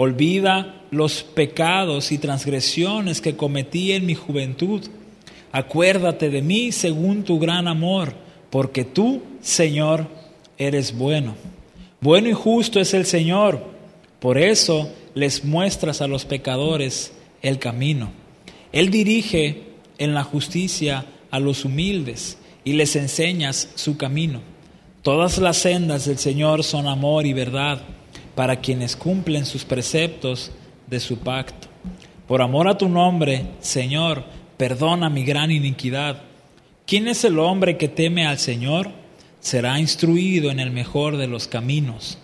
Olvida 0.00 0.76
los 0.92 1.24
pecados 1.24 2.12
y 2.12 2.18
transgresiones 2.18 3.20
que 3.20 3.34
cometí 3.34 3.90
en 3.90 4.06
mi 4.06 4.14
juventud. 4.14 4.80
Acuérdate 5.50 6.30
de 6.30 6.40
mí 6.40 6.70
según 6.70 7.24
tu 7.24 7.40
gran 7.40 7.66
amor, 7.66 8.14
porque 8.48 8.84
tú, 8.84 9.22
Señor, 9.42 10.06
eres 10.56 10.96
bueno. 10.96 11.34
Bueno 12.00 12.28
y 12.28 12.32
justo 12.32 12.78
es 12.78 12.94
el 12.94 13.06
Señor, 13.06 13.60
por 14.20 14.38
eso 14.38 14.88
les 15.16 15.44
muestras 15.44 16.00
a 16.00 16.06
los 16.06 16.24
pecadores 16.24 17.12
el 17.42 17.58
camino. 17.58 18.12
Él 18.70 18.92
dirige 18.92 19.64
en 19.98 20.14
la 20.14 20.22
justicia 20.22 21.06
a 21.32 21.40
los 21.40 21.64
humildes 21.64 22.38
y 22.62 22.74
les 22.74 22.94
enseñas 22.94 23.70
su 23.74 23.96
camino. 23.96 24.42
Todas 25.02 25.38
las 25.38 25.56
sendas 25.56 26.04
del 26.04 26.18
Señor 26.18 26.62
son 26.62 26.86
amor 26.86 27.26
y 27.26 27.32
verdad 27.32 27.82
para 28.38 28.60
quienes 28.60 28.94
cumplen 28.94 29.44
sus 29.44 29.64
preceptos 29.64 30.52
de 30.86 31.00
su 31.00 31.18
pacto. 31.18 31.66
Por 32.28 32.40
amor 32.40 32.68
a 32.68 32.78
tu 32.78 32.88
nombre, 32.88 33.46
Señor, 33.58 34.22
perdona 34.56 35.10
mi 35.10 35.24
gran 35.24 35.50
iniquidad. 35.50 36.22
¿Quién 36.86 37.08
es 37.08 37.24
el 37.24 37.40
hombre 37.40 37.76
que 37.76 37.88
teme 37.88 38.28
al 38.28 38.38
Señor? 38.38 38.92
será 39.40 39.80
instruido 39.80 40.52
en 40.52 40.60
el 40.60 40.70
mejor 40.70 41.16
de 41.16 41.26
los 41.26 41.48
caminos, 41.48 42.18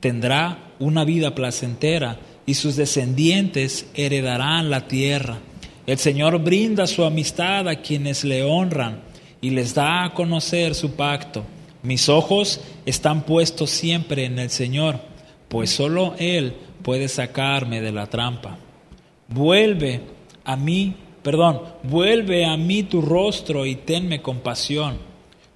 tendrá 0.00 0.72
una 0.78 1.02
vida 1.04 1.34
placentera 1.34 2.18
y 2.44 2.54
sus 2.54 2.76
descendientes 2.76 3.86
heredarán 3.94 4.68
la 4.68 4.86
tierra. 4.86 5.38
El 5.86 5.96
Señor 5.96 6.40
brinda 6.40 6.86
su 6.86 7.04
amistad 7.04 7.68
a 7.68 7.76
quienes 7.76 8.22
le 8.22 8.42
honran 8.42 9.00
y 9.40 9.48
les 9.48 9.72
da 9.72 10.04
a 10.04 10.12
conocer 10.12 10.74
su 10.74 10.90
pacto. 10.92 11.46
Mis 11.82 12.10
ojos 12.10 12.60
están 12.84 13.22
puestos 13.22 13.70
siempre 13.70 14.26
en 14.26 14.38
el 14.38 14.50
Señor, 14.50 15.13
pues 15.54 15.70
solo 15.70 16.16
Él 16.18 16.52
puede 16.82 17.06
sacarme 17.06 17.80
de 17.80 17.92
la 17.92 18.08
trampa. 18.08 18.58
Vuelve 19.28 20.00
a 20.44 20.56
mí, 20.56 20.96
perdón, 21.22 21.60
vuelve 21.84 22.44
a 22.44 22.56
mí 22.56 22.82
tu 22.82 23.00
rostro 23.00 23.64
y 23.64 23.76
tenme 23.76 24.20
compasión, 24.20 24.96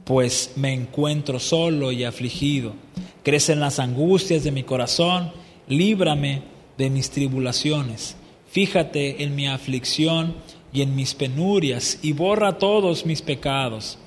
pues 0.04 0.52
me 0.54 0.72
encuentro 0.72 1.40
solo 1.40 1.90
y 1.90 2.04
afligido. 2.04 2.74
Crecen 3.24 3.58
las 3.58 3.80
angustias 3.80 4.44
de 4.44 4.52
mi 4.52 4.62
corazón, 4.62 5.32
líbrame 5.66 6.42
de 6.76 6.90
mis 6.90 7.10
tribulaciones. 7.10 8.14
Fíjate 8.48 9.24
en 9.24 9.34
mi 9.34 9.48
aflicción 9.48 10.36
y 10.72 10.82
en 10.82 10.94
mis 10.94 11.12
penurias 11.14 11.98
y 12.02 12.12
borra 12.12 12.56
todos 12.56 13.04
mis 13.04 13.20
pecados. 13.20 13.98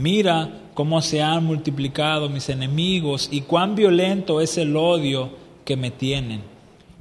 Mira 0.00 0.48
cómo 0.72 1.02
se 1.02 1.20
han 1.20 1.44
multiplicado 1.44 2.30
mis 2.30 2.48
enemigos 2.48 3.28
y 3.30 3.42
cuán 3.42 3.74
violento 3.74 4.40
es 4.40 4.56
el 4.56 4.74
odio 4.74 5.28
que 5.66 5.76
me 5.76 5.90
tienen. 5.90 6.40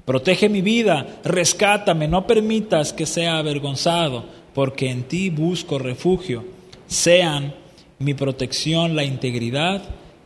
Protege 0.04 0.50
mi 0.50 0.62
vida, 0.62 1.22
rescátame, 1.24 2.10
no 2.10 2.28
permitas 2.28 2.92
que 2.92 3.06
sea 3.06 3.38
avergonzado, 3.38 4.26
porque 4.54 4.92
en 4.92 5.04
ti 5.04 5.30
busco 5.30 5.80
refugio. 5.80 6.44
Sean 6.88 7.54
mi 8.00 8.14
protección 8.16 8.98
la 8.98 9.06
integridad 9.06 9.82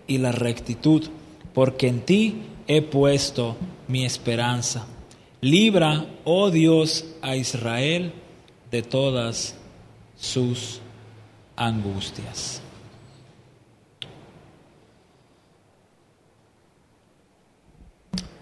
y 0.08 0.18
la 0.18 0.32
rectitud, 0.32 1.03
porque 1.53 1.89
en 1.89 2.01
ti 2.01 2.38
he 2.65 2.82
puesto 2.82 3.56
mi 3.88 4.03
esperanza. 4.03 4.88
Libra, 5.42 6.08
oh 6.24 6.50
Dios, 6.50 7.06
a 7.22 7.36
Israel 7.36 8.13
de 8.72 8.82
todas 8.82 9.56
sus 10.18 10.82
angustias. 11.55 12.62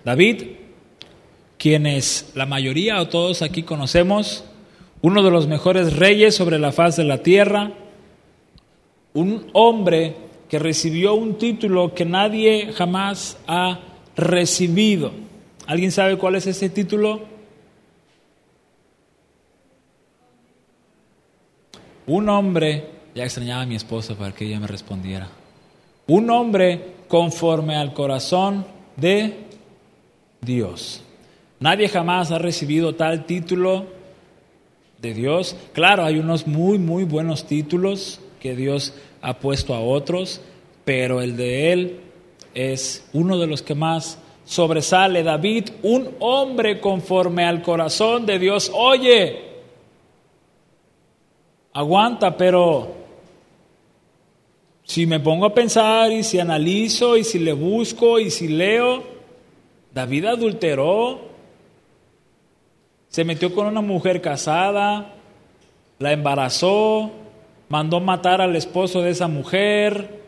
David 0.03 0.61
quienes 1.61 2.31
la 2.33 2.47
mayoría 2.47 2.99
o 2.99 3.07
todos 3.07 3.43
aquí 3.43 3.61
conocemos, 3.61 4.43
uno 5.03 5.21
de 5.21 5.29
los 5.29 5.45
mejores 5.45 5.95
reyes 5.95 6.33
sobre 6.33 6.57
la 6.57 6.71
faz 6.71 6.95
de 6.95 7.03
la 7.03 7.19
tierra, 7.19 7.71
un 9.13 9.45
hombre 9.53 10.15
que 10.49 10.57
recibió 10.57 11.13
un 11.13 11.37
título 11.37 11.93
que 11.93 12.03
nadie 12.03 12.73
jamás 12.73 13.37
ha 13.45 13.79
recibido. 14.15 15.11
¿Alguien 15.67 15.91
sabe 15.91 16.17
cuál 16.17 16.33
es 16.33 16.47
ese 16.47 16.67
título? 16.67 17.21
Un 22.07 22.27
hombre, 22.27 22.85
ya 23.15 23.23
extrañaba 23.23 23.63
a 23.63 23.65
mi 23.65 23.75
esposa 23.75 24.15
para 24.15 24.33
que 24.33 24.45
ella 24.45 24.59
me 24.59 24.67
respondiera, 24.67 25.27
un 26.07 26.29
hombre 26.29 26.95
conforme 27.07 27.75
al 27.75 27.93
corazón 27.93 28.65
de 28.95 29.47
Dios. 30.41 31.03
Nadie 31.59 31.89
jamás 31.89 32.31
ha 32.31 32.39
recibido 32.39 32.95
tal 32.95 33.25
título 33.25 33.85
de 34.99 35.13
Dios. 35.13 35.55
Claro, 35.73 36.05
hay 36.05 36.17
unos 36.17 36.47
muy, 36.47 36.79
muy 36.79 37.03
buenos 37.03 37.45
títulos 37.45 38.19
que 38.39 38.55
Dios 38.55 38.93
ha 39.21 39.37
puesto 39.39 39.73
a 39.73 39.79
otros, 39.79 40.41
pero 40.85 41.21
el 41.21 41.37
de 41.37 41.71
Él 41.71 41.99
es 42.53 43.07
uno 43.13 43.37
de 43.37 43.47
los 43.47 43.61
que 43.61 43.75
más 43.75 44.17
sobresale. 44.45 45.23
David, 45.23 45.69
un 45.83 46.09
hombre 46.19 46.79
conforme 46.79 47.45
al 47.45 47.61
corazón 47.61 48.25
de 48.25 48.39
Dios. 48.39 48.71
Oye, 48.73 49.41
aguanta, 51.73 52.35
pero 52.37 53.00
si 54.91 55.05
me 55.05 55.21
pongo 55.21 55.45
a 55.45 55.53
pensar 55.53 56.11
y 56.11 56.21
si 56.21 56.37
analizo 56.37 57.15
y 57.15 57.23
si 57.23 57.39
le 57.39 57.53
busco 57.53 58.19
y 58.19 58.29
si 58.29 58.49
leo, 58.49 59.01
David 59.93 60.25
adulteró, 60.25 61.29
se 63.07 63.23
metió 63.23 63.55
con 63.55 63.67
una 63.67 63.79
mujer 63.79 64.19
casada, 64.19 65.13
la 65.97 66.11
embarazó, 66.11 67.09
mandó 67.69 68.01
matar 68.01 68.41
al 68.41 68.53
esposo 68.57 69.01
de 69.01 69.11
esa 69.11 69.29
mujer. 69.29 70.23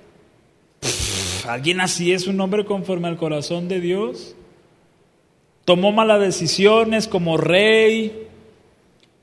¿Alguien 1.45 1.81
así 1.81 2.13
es 2.13 2.27
un 2.27 2.39
hombre 2.39 2.63
conforme 2.63 3.09
al 3.09 3.17
corazón 3.17 3.67
de 3.67 3.81
Dios? 3.81 4.33
Tomó 5.65 5.91
malas 5.91 6.21
decisiones 6.21 7.09
como 7.09 7.35
rey, 7.35 8.29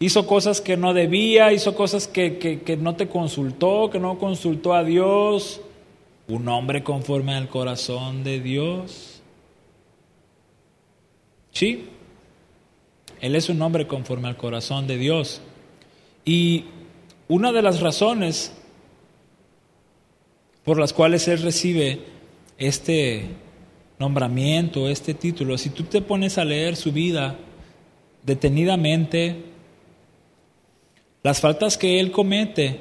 hizo 0.01 0.27
cosas 0.27 0.61
que 0.61 0.77
no 0.77 0.95
debía, 0.95 1.53
hizo 1.53 1.75
cosas 1.77 2.09
que, 2.09 2.39
que 2.39 2.77
no 2.77 2.97
te 2.97 3.09
consultó, 3.09 3.91
que 3.91 4.01
no 4.01 4.19
consultó 4.19 4.75
a 4.75 4.83
Dios. 4.83 5.61
Un 6.27 6.49
hombre 6.49 6.83
conforme 6.83 7.35
al 7.35 7.49
corazón 7.49 8.25
de 8.25 8.41
Dios. 8.41 9.21
¿Sí? 11.53 11.87
Él 13.21 13.37
es 13.37 13.51
un 13.51 13.61
hombre 13.61 13.87
conforme 13.87 14.29
al 14.29 14.37
corazón 14.37 14.87
de 14.87 14.97
Dios. 14.97 15.43
Y 16.25 16.65
una 17.29 17.53
de 17.53 17.63
las 17.63 17.81
razones 17.81 18.53
por 20.65 20.79
las 20.79 20.93
cuales 20.93 21.29
Él 21.29 21.43
recibe 21.43 22.01
este 22.57 23.27
nombramiento, 23.99 24.89
este 24.89 25.13
título, 25.13 25.59
si 25.59 25.71
tú 25.71 25.85
te 25.85 26.01
pones 26.01 26.39
a 26.39 26.45
leer 26.45 26.77
su 26.77 26.93
vida 26.93 27.37
detenidamente, 28.23 29.50
las 31.23 31.41
faltas 31.41 31.77
que 31.77 32.01
Él 32.01 32.11
comete, 32.11 32.81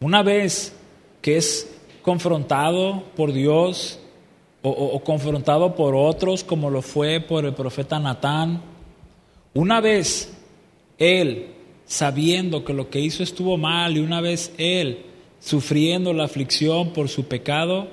una 0.00 0.22
vez 0.22 0.74
que 1.20 1.36
es 1.36 1.70
confrontado 2.02 3.04
por 3.14 3.32
Dios, 3.32 4.00
o, 4.62 5.02
confrontado 5.02 5.74
por 5.74 5.94
otros, 5.94 6.44
como 6.44 6.70
lo 6.70 6.82
fue 6.82 7.20
por 7.20 7.44
el 7.44 7.52
profeta 7.52 7.98
Natán. 7.98 8.62
Una 9.54 9.80
vez 9.80 10.32
él, 10.98 11.48
sabiendo 11.84 12.64
que 12.64 12.72
lo 12.72 12.88
que 12.88 13.00
hizo 13.00 13.22
estuvo 13.22 13.56
mal, 13.56 13.96
y 13.96 14.00
una 14.00 14.20
vez 14.20 14.52
él, 14.58 15.04
sufriendo 15.40 16.12
la 16.12 16.24
aflicción 16.24 16.92
por 16.92 17.08
su 17.08 17.24
pecado, 17.24 17.88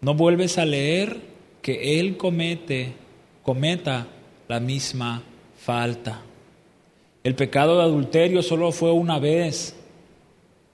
no 0.00 0.14
vuelves 0.14 0.58
a 0.58 0.64
leer 0.64 1.20
que 1.60 1.98
él 1.98 2.16
comete, 2.16 2.92
cometa 3.42 4.06
la 4.46 4.60
misma 4.60 5.22
falta. 5.58 6.22
El 7.26 7.34
pecado 7.34 7.78
de 7.78 7.82
adulterio 7.82 8.40
solo 8.40 8.70
fue 8.70 8.92
una 8.92 9.18
vez 9.18 9.74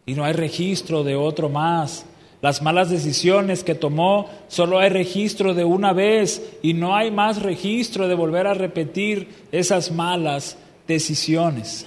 y 0.05 0.13
no 0.13 0.23
hay 0.23 0.35
registro 0.35 1.03
de 1.03 1.17
otro 1.17 1.49
más. 1.49 2.05
Las 2.43 2.61
malas 2.61 2.91
decisiones 2.91 3.65
que 3.65 3.75
tomó, 3.75 4.29
solo 4.49 4.79
hay 4.79 4.91
registro 4.91 5.55
de 5.55 5.65
una 5.65 5.95
vez 5.95 6.59
y 6.61 6.75
no 6.75 6.95
hay 6.95 7.11
más 7.11 7.41
registro 7.41 8.07
de 8.07 8.15
volver 8.15 8.47
a 8.47 8.53
repetir 8.53 9.29
esas 9.51 9.91
malas 9.93 10.59
decisiones. 10.87 11.87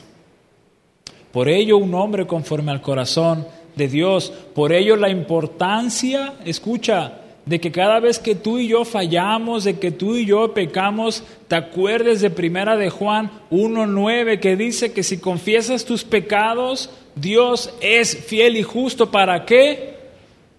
Por 1.32 1.48
ello 1.48 1.78
un 1.78 1.94
hombre 1.94 2.26
conforme 2.26 2.72
al 2.72 2.82
corazón 2.82 3.46
de 3.76 3.88
Dios, 3.88 4.34
por 4.56 4.74
ello 4.74 4.96
la 4.96 5.10
importancia, 5.10 6.34
escucha, 6.44 7.20
de 7.46 7.60
que 7.60 7.72
cada 7.72 8.00
vez 8.00 8.20
que 8.20 8.36
tú 8.36 8.58
y 8.58 8.68
yo 8.68 8.86
fallamos, 8.86 9.64
de 9.64 9.80
que 9.80 9.92
tú 9.92 10.16
y 10.16 10.26
yo 10.26 10.54
pecamos, 10.54 11.24
te 11.48 11.56
acuerdes 11.56 12.22
de 12.22 12.30
primera 12.30 12.76
de 12.76 12.90
Juan 12.90 13.32
1:9 13.52 14.40
que 14.40 14.56
dice 14.56 14.94
que 14.94 15.04
si 15.04 15.20
confiesas 15.20 15.86
tus 15.86 16.04
pecados, 16.04 16.90
Dios 17.16 17.74
es 17.82 18.18
fiel 18.18 18.58
y 18.58 18.64
justo 18.64 19.12
para 19.12 19.46
qué? 19.46 19.96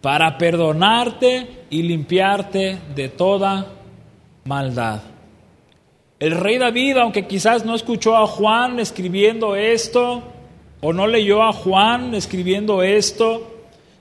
para 0.07 0.38
perdonarte 0.38 1.64
y 1.68 1.83
limpiarte 1.83 2.79
de 2.94 3.09
toda 3.09 3.72
maldad. 4.44 5.01
El 6.20 6.31
rey 6.31 6.59
David, 6.59 6.99
aunque 6.99 7.27
quizás 7.27 7.64
no 7.64 7.75
escuchó 7.75 8.16
a 8.16 8.29
Juan 8.29 8.79
escribiendo 8.79 9.57
esto, 9.57 10.22
o 10.81 10.92
no 10.92 11.09
leyó 11.09 11.42
a 11.42 11.53
Juan 11.53 12.14
escribiendo 12.14 12.85
esto, 12.85 13.56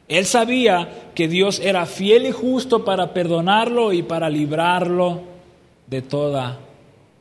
él 0.08 0.26
sabía 0.26 1.12
que 1.16 1.28
Dios 1.28 1.60
era 1.60 1.86
fiel 1.86 2.28
y 2.28 2.32
justo 2.32 2.86
para 2.86 3.14
perdonarlo 3.14 3.92
y 3.92 4.04
para 4.04 4.30
librarlo 4.30 5.22
de 5.88 6.02
toda 6.02 6.60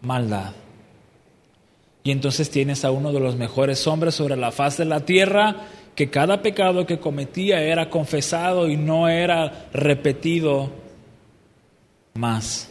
maldad. 0.02 0.52
Y 2.02 2.10
entonces 2.10 2.50
tienes 2.50 2.84
a 2.84 2.90
uno 2.90 3.12
de 3.12 3.20
los 3.20 3.36
mejores 3.36 3.86
hombres 3.86 4.14
sobre 4.14 4.36
la 4.36 4.52
faz 4.52 4.76
de 4.76 4.84
la 4.84 5.00
tierra 5.00 5.56
que 5.94 6.10
cada 6.10 6.42
pecado 6.42 6.86
que 6.86 6.98
cometía 6.98 7.62
era 7.62 7.88
confesado 7.88 8.68
y 8.68 8.76
no 8.76 9.08
era 9.08 9.68
repetido 9.72 10.70
más. 12.14 12.68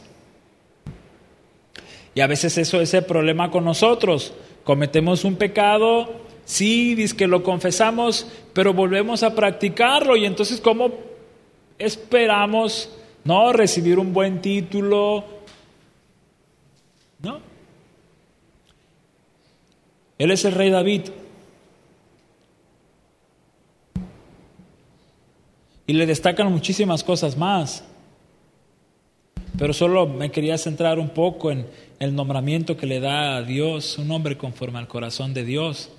Y 2.14 2.22
a 2.22 2.28
veces 2.28 2.58
eso 2.58 2.80
es 2.80 2.94
el 2.94 3.06
problema 3.06 3.50
con 3.50 3.66
nosotros. 3.66 4.34
Cometemos 4.64 5.24
un 5.26 5.36
pecado, 5.36 6.23
sí, 6.46 6.96
dice 6.96 7.16
que 7.16 7.28
lo 7.28 7.44
confesamos, 7.44 8.28
pero 8.54 8.74
volvemos 8.74 9.24
a 9.24 9.36
practicarlo 9.36 10.16
y 10.16 10.26
entonces 10.26 10.60
¿cómo 10.62 10.92
esperamos 11.78 12.90
no 13.24 13.54
recibir 13.54 14.00
un 14.00 14.14
buen 14.14 14.42
título? 14.42 15.24
¿No? 17.22 17.40
Él 20.18 20.32
es 20.32 20.46
el 20.46 20.54
rey 20.54 20.70
David. 20.70 21.02
Y 25.86 25.94
le 25.94 26.06
destacan 26.06 26.52
muchísimas 26.52 27.04
cosas 27.04 27.38
más. 27.38 27.84
Pero 29.58 29.74
solo 29.74 30.08
me 30.08 30.32
quería 30.32 30.58
centrar 30.58 30.98
un 30.98 31.10
poco 31.10 31.52
en 31.52 31.68
el 32.00 32.16
nombramiento 32.16 32.76
que 32.76 32.88
le 32.88 33.00
da 33.00 33.38
a 33.38 33.44
Dios, 33.44 33.98
un 33.98 34.10
hombre 34.12 34.38
conforme 34.38 34.80
al 34.80 34.88
corazón 34.88 35.34
de 35.34 35.44
Dios. 35.44 35.92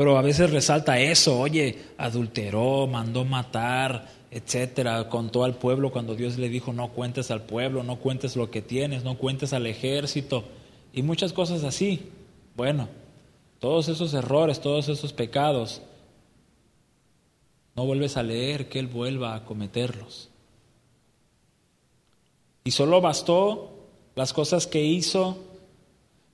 Pero 0.00 0.16
a 0.16 0.22
veces 0.22 0.50
resalta 0.50 0.98
eso, 0.98 1.38
oye, 1.38 1.78
adulteró, 1.98 2.86
mandó 2.86 3.26
matar, 3.26 4.08
etcétera, 4.30 5.10
contó 5.10 5.44
al 5.44 5.56
pueblo 5.56 5.92
cuando 5.92 6.14
Dios 6.14 6.38
le 6.38 6.48
dijo 6.48 6.72
no 6.72 6.88
cuentes 6.88 7.30
al 7.30 7.42
pueblo, 7.42 7.82
no 7.82 7.96
cuentes 7.96 8.34
lo 8.34 8.50
que 8.50 8.62
tienes, 8.62 9.04
no 9.04 9.18
cuentes 9.18 9.52
al 9.52 9.66
ejército 9.66 10.44
y 10.94 11.02
muchas 11.02 11.34
cosas 11.34 11.64
así. 11.64 12.08
Bueno, 12.56 12.88
todos 13.58 13.90
esos 13.90 14.14
errores, 14.14 14.62
todos 14.62 14.88
esos 14.88 15.12
pecados, 15.12 15.82
no 17.76 17.84
vuelves 17.84 18.16
a 18.16 18.22
leer 18.22 18.70
que 18.70 18.78
Él 18.78 18.86
vuelva 18.86 19.34
a 19.34 19.44
cometerlos. 19.44 20.30
Y 22.64 22.70
solo 22.70 23.02
bastó 23.02 23.70
las 24.14 24.32
cosas 24.32 24.66
que 24.66 24.82
hizo 24.82 25.36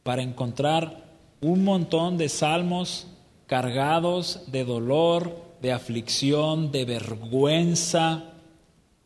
para 0.05 0.23
encontrar 0.23 1.05
un 1.41 1.65
montón 1.65 2.17
de 2.17 2.29
salmos 2.29 3.09
cargados 3.47 4.41
de 4.49 4.65
dolor, 4.65 5.45
de 5.63 5.73
aflicción, 5.73 6.73
de 6.73 6.85
vergüenza 6.85 8.33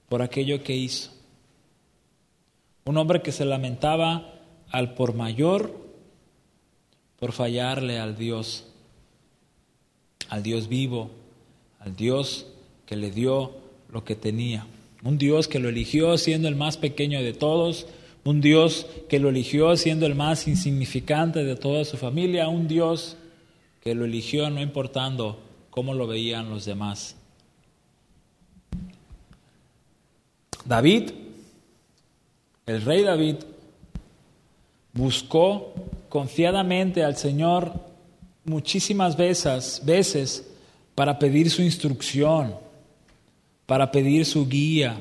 por 0.08 0.22
aquello 0.22 0.62
que 0.62 0.76
hizo. 0.76 1.10
Un 2.84 2.96
hombre 2.96 3.22
que 3.22 3.32
se 3.32 3.44
lamentaba 3.44 4.34
al 4.70 4.94
por 4.94 5.14
mayor 5.14 5.78
por 7.18 7.32
fallarle 7.32 7.98
al 7.98 8.16
Dios, 8.16 8.64
al 10.30 10.42
Dios 10.42 10.68
vivo, 10.68 11.10
al 11.78 11.94
Dios 11.94 12.46
que 12.86 12.96
le 12.96 13.10
dio 13.10 13.52
lo 13.92 14.04
que 14.04 14.16
tenía. 14.16 14.66
Un 15.02 15.18
Dios 15.18 15.46
que 15.46 15.58
lo 15.58 15.68
eligió 15.68 16.16
siendo 16.16 16.48
el 16.48 16.56
más 16.56 16.78
pequeño 16.78 17.22
de 17.22 17.34
todos, 17.34 17.86
un 18.24 18.40
Dios 18.40 18.86
que 19.08 19.18
lo 19.18 19.28
eligió 19.28 19.76
siendo 19.76 20.06
el 20.06 20.14
más 20.14 20.48
insignificante 20.48 21.44
de 21.44 21.56
toda 21.56 21.84
su 21.84 21.96
familia, 21.96 22.48
un 22.48 22.68
Dios 22.68 23.16
que 23.80 23.94
lo 23.94 24.04
eligió 24.04 24.48
no 24.50 24.60
importando 24.60 25.38
cómo 25.70 25.94
lo 25.94 26.06
veían 26.06 26.50
los 26.50 26.64
demás. 26.64 27.16
David, 30.64 31.10
el 32.66 32.82
rey 32.82 33.02
David, 33.02 33.36
buscó 34.92 35.74
confiadamente 36.08 37.02
al 37.02 37.16
Señor 37.16 37.72
muchísimas 38.44 39.16
veces, 39.16 39.80
veces 39.84 40.50
para 40.94 41.18
pedir 41.18 41.50
su 41.50 41.62
instrucción 41.62 42.54
para 43.70 43.92
pedir 43.92 44.26
su 44.26 44.48
guía, 44.48 45.00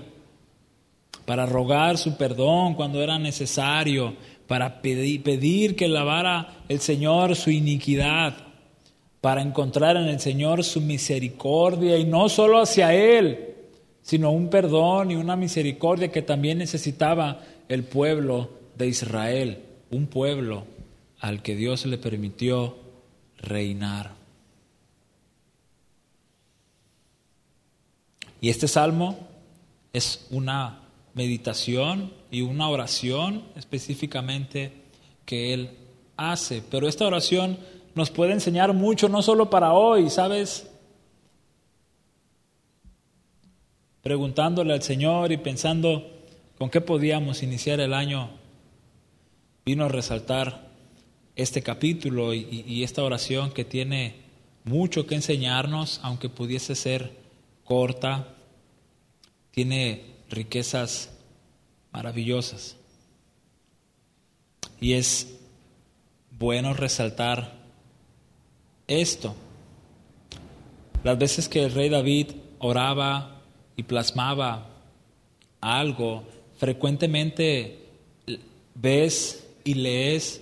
para 1.25 1.47
rogar 1.47 1.97
su 1.97 2.15
perdón 2.17 2.75
cuando 2.75 3.01
era 3.01 3.17
necesario, 3.17 4.13
para 4.45 4.79
pedir, 4.79 5.75
que 5.75 5.87
lavara 5.87 6.65
el 6.69 6.79
Señor 6.79 7.35
su 7.35 7.49
iniquidad, 7.49 8.37
para 9.21 9.41
encontrar 9.41 9.97
en 9.97 10.07
el 10.07 10.19
Señor 10.19 10.63
su 10.63 10.81
misericordia 10.81 11.97
y 11.97 12.05
no 12.05 12.29
solo 12.29 12.59
hacia 12.61 12.93
Él, 12.93 13.55
sino 14.01 14.31
un 14.31 14.49
perdón 14.49 15.11
y 15.11 15.15
una 15.15 15.35
misericordia 15.35 16.11
que 16.11 16.21
también 16.21 16.57
necesitaba 16.57 17.41
el 17.67 17.83
pueblo 17.83 18.49
de 18.77 18.87
Israel, 18.87 19.59
un 19.91 20.07
pueblo 20.07 20.65
al 21.19 21.41
que 21.41 21.55
Dios 21.55 21.85
le 21.85 21.97
permitió 21.97 22.77
reinar. 23.37 24.13
Y 28.41 28.49
este 28.49 28.67
salmo 28.69 29.17
es 29.91 30.27
una 30.31 30.79
meditación 31.13 32.13
y 32.31 32.41
una 32.41 32.69
oración 32.69 33.43
específicamente 33.57 34.71
que 35.25 35.53
él 35.53 35.71
hace. 36.15 36.63
Pero 36.69 36.87
esta 36.87 37.05
oración 37.05 37.59
nos 37.95 38.09
puede 38.11 38.33
enseñar 38.33 38.73
mucho, 38.73 39.09
no 39.09 39.21
solo 39.21 39.49
para 39.49 39.73
hoy, 39.73 40.09
¿sabes? 40.09 40.69
Preguntándole 44.01 44.73
al 44.73 44.81
Señor 44.81 45.31
y 45.31 45.37
pensando 45.37 46.19
con 46.57 46.69
qué 46.69 46.81
podíamos 46.81 47.43
iniciar 47.43 47.79
el 47.79 47.93
año, 47.93 48.29
vino 49.65 49.85
a 49.85 49.89
resaltar 49.89 50.69
este 51.35 51.61
capítulo 51.61 52.33
y, 52.33 52.83
esta 52.83 53.03
oración 53.03 53.51
que 53.51 53.63
tiene 53.63 54.15
mucho 54.65 55.05
que 55.05 55.15
enseñarnos, 55.15 55.99
aunque 56.03 56.27
pudiese 56.27 56.75
ser 56.75 57.13
corta, 57.63 58.35
tiene 59.51 60.03
riquezas 60.29 61.11
maravillosas. 61.91 62.75
Y 64.81 64.93
es 64.93 65.39
bueno 66.31 66.73
resaltar 66.73 67.58
esto. 68.89 69.33
Las 71.03 71.17
veces 71.17 71.47
que 71.47 71.63
el 71.63 71.71
rey 71.71 71.87
David 71.87 72.31
oraba 72.59 73.41
y 73.77 73.83
plasmaba 73.83 74.67
algo, 75.61 76.23
frecuentemente 76.57 77.85
ves 78.75 79.47
y 79.63 79.75
lees 79.75 80.41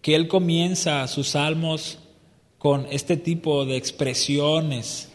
que 0.00 0.14
él 0.14 0.28
comienza 0.28 1.06
sus 1.08 1.30
salmos 1.30 1.98
con 2.58 2.86
este 2.90 3.16
tipo 3.16 3.64
de 3.64 3.76
expresiones 3.76 5.08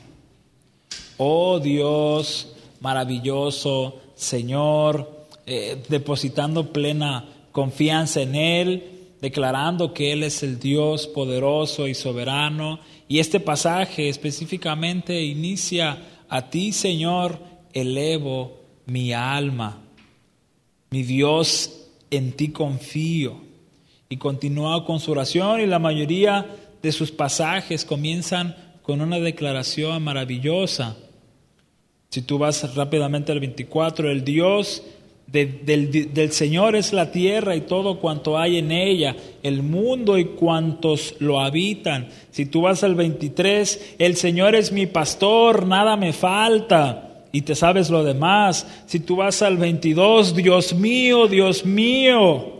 oh 1.17 1.59
Dios 1.59 2.53
maravilloso, 2.79 4.01
Señor, 4.15 5.27
eh, 5.45 5.81
depositando 5.87 6.71
plena 6.71 7.29
confianza 7.51 8.21
en 8.21 8.35
Él, 8.35 8.92
declarando 9.23 9.93
que 9.93 10.11
Él 10.11 10.21
es 10.21 10.43
el 10.43 10.59
Dios 10.59 11.07
poderoso 11.07 11.87
y 11.87 11.93
soberano. 11.93 12.81
Y 13.07 13.19
este 13.19 13.39
pasaje 13.39 14.09
específicamente 14.09 15.23
inicia, 15.23 16.25
a 16.27 16.49
ti 16.49 16.73
Señor, 16.73 17.39
elevo 17.71 18.59
mi 18.85 19.13
alma, 19.13 19.81
mi 20.89 21.03
Dios, 21.03 21.87
en 22.11 22.33
ti 22.33 22.49
confío. 22.49 23.37
Y 24.09 24.17
continúa 24.17 24.85
con 24.85 24.99
su 24.99 25.11
oración 25.11 25.61
y 25.61 25.67
la 25.67 25.79
mayoría 25.79 26.45
de 26.81 26.91
sus 26.91 27.09
pasajes 27.09 27.85
comienzan 27.85 28.57
con 28.81 28.99
una 28.99 29.19
declaración 29.19 30.03
maravillosa. 30.03 30.97
Si 32.09 32.23
tú 32.23 32.39
vas 32.39 32.75
rápidamente 32.75 33.31
al 33.31 33.39
24, 33.39 34.11
el 34.11 34.25
Dios 34.25 34.83
del, 35.27 36.13
del, 36.13 36.31
Señor 36.31 36.75
es 36.75 36.93
la 36.93 37.11
tierra 37.11 37.55
y 37.55 37.61
todo 37.61 37.99
cuanto 37.99 38.37
hay 38.37 38.59
en 38.59 38.71
ella, 38.71 39.15
el 39.41 39.63
mundo 39.63 40.19
y 40.19 40.25
cuantos 40.25 41.15
lo 41.17 41.39
habitan. 41.39 42.09
Si 42.29 42.45
tú 42.45 42.61
vas 42.61 42.83
al 42.83 42.93
23, 42.93 43.95
el 43.97 44.15
Señor 44.15 44.53
es 44.53 44.71
mi 44.71 44.85
pastor, 44.85 45.65
nada 45.65 45.97
me 45.97 46.13
falta. 46.13 47.25
Y 47.31 47.41
te 47.41 47.55
sabes 47.55 47.89
lo 47.89 48.03
demás. 48.03 48.67
Si 48.85 48.99
tú 48.99 49.15
vas 49.15 49.41
al 49.41 49.57
22, 49.57 50.35
Dios 50.35 50.75
mío, 50.75 51.27
Dios 51.27 51.65
mío. 51.65 52.53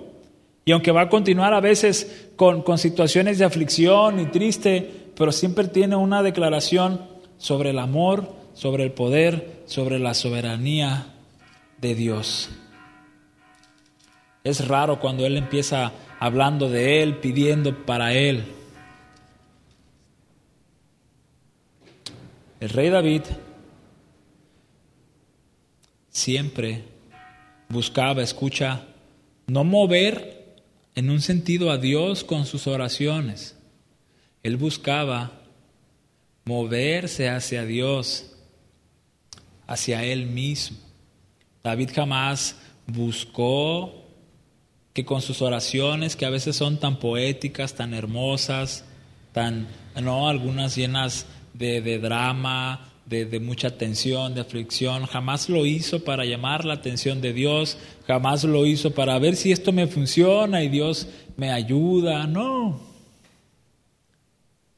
Y 0.65 0.71
aunque 0.71 0.91
va 0.91 1.02
a 1.02 1.10
continuar 1.10 1.54
a 1.54 1.62
veces 1.62 2.32
con, 2.36 2.63
con 2.63 2.80
situaciones 2.80 3.38
de 3.38 3.45
aflicción 3.45 4.19
y 4.19 4.26
triste, 4.26 4.89
pero 5.15 5.32
siempre 5.32 5.67
tiene 5.67 5.95
una 5.95 6.23
declaración 6.23 7.02
sobre 7.38 7.69
el 7.69 7.78
amor, 7.78 8.34
sobre 8.56 8.84
el 8.84 8.93
poder, 8.93 9.62
sobre 9.67 9.99
la 9.99 10.15
soberanía 10.15 11.12
de 11.84 11.93
Dios. 11.93 12.50
Es 14.43 14.67
raro 14.67 15.00
cuando 15.00 15.26
Él 15.26 15.38
empieza 15.38 15.91
hablando 16.19 16.69
de 16.69 17.04
Él, 17.04 17.17
pidiendo 17.17 17.86
para 17.86 18.13
Él. 18.13 18.43
El 22.60 22.69
rey 22.69 22.89
David 22.89 23.22
siempre 26.10 26.84
buscaba, 27.69 28.24
escucha, 28.24 28.88
no 29.48 29.63
mover 29.63 30.56
en 30.96 31.10
un 31.10 31.22
sentido 31.22 31.69
a 31.69 31.78
Dios 31.78 32.24
con 32.24 32.46
sus 32.46 32.65
oraciones. 32.65 33.58
Él 34.43 34.58
buscaba 34.58 35.43
moverse 36.46 37.30
hacia 37.30 37.65
Dios 37.65 38.34
hacia 39.67 40.04
él 40.04 40.28
mismo. 40.28 40.78
David 41.63 41.91
jamás 41.95 42.58
buscó 42.88 44.04
que 44.91 45.06
con 45.06 45.21
sus 45.21 45.41
oraciones, 45.41 46.17
que 46.17 46.26
a 46.26 46.30
veces 46.30 46.58
son 46.58 46.78
tan 46.78 46.99
poéticas, 46.99 47.73
tan 47.73 47.93
hermosas, 47.93 48.84
tan, 49.32 49.69
no, 50.02 50.28
algunas 50.28 50.76
llenas 50.76 51.26
de, 51.54 51.80
de 51.80 51.99
drama, 51.99 52.91
de, 53.06 53.23
de, 53.26 53.39
mucha 53.39 53.78
tensión, 53.78 54.36
de 54.36 54.41
aflicción. 54.41 55.06
Jamás 55.06 55.47
lo 55.47 55.65
hizo 55.65 56.04
para 56.04 56.26
llamar 56.26 56.65
la 56.65 56.73
atención 56.73 57.21
de 57.21 57.32
Dios, 57.32 57.78
jamás 58.08 58.43
lo 58.43 58.65
hizo 58.65 58.91
para 58.91 59.17
ver 59.17 59.38
si 59.38 59.54
esto 59.54 59.71
me 59.71 59.88
funciona 59.88 60.63
y 60.63 60.67
Dios 60.67 61.08
me 61.38 61.49
ayuda. 61.49 62.28
No, 62.28 62.82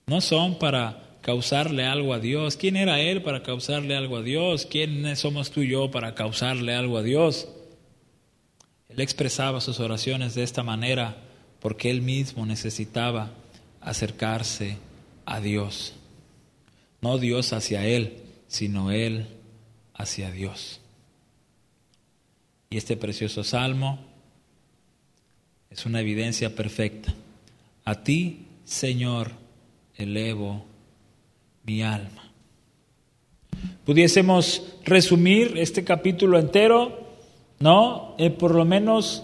no 0.05 0.21
son 0.21 0.59
para 0.59 1.04
causarle 1.25 1.85
algo 1.85 2.13
a 2.13 2.19
Dios. 2.19 2.55
¿Quién 2.55 2.75
era 2.75 3.01
Él 3.01 3.23
para 3.23 3.41
causarle 3.41 3.95
algo 3.95 4.17
a 4.17 4.21
Dios? 4.21 4.67
¿Quién 4.67 5.15
somos 5.15 5.49
tú 5.49 5.61
y 5.61 5.69
yo 5.69 5.89
para 5.89 6.13
causarle 6.13 6.75
algo 6.75 6.99
a 6.99 7.01
Dios? 7.01 7.47
Él 8.89 8.99
expresaba 8.99 9.59
sus 9.59 9.79
oraciones 9.79 10.35
de 10.35 10.43
esta 10.43 10.61
manera 10.61 11.17
porque 11.59 11.89
Él 11.89 12.03
mismo 12.03 12.45
necesitaba 12.45 13.31
acercarse 13.81 14.77
a 15.25 15.41
Dios. 15.41 15.95
No 17.01 17.17
Dios 17.17 17.53
hacia 17.53 17.87
Él, 17.87 18.21
sino 18.47 18.91
Él 18.91 19.25
hacia 19.95 20.29
Dios. 20.29 20.79
Y 22.69 22.77
este 22.77 22.97
precioso 22.97 23.43
salmo 23.43 23.97
es 25.71 25.87
una 25.87 26.01
evidencia 26.01 26.55
perfecta. 26.55 27.15
A 27.83 28.03
ti, 28.03 28.45
Señor, 28.63 29.31
elevo 29.95 30.74
mi 31.65 31.81
alma. 31.81 32.31
Pudiésemos 33.85 34.63
resumir 34.83 35.53
este 35.57 35.83
capítulo 35.83 36.39
entero, 36.39 36.99
¿no? 37.59 38.15
Eh, 38.17 38.29
por 38.29 38.53
lo 38.53 38.65
menos 38.65 39.23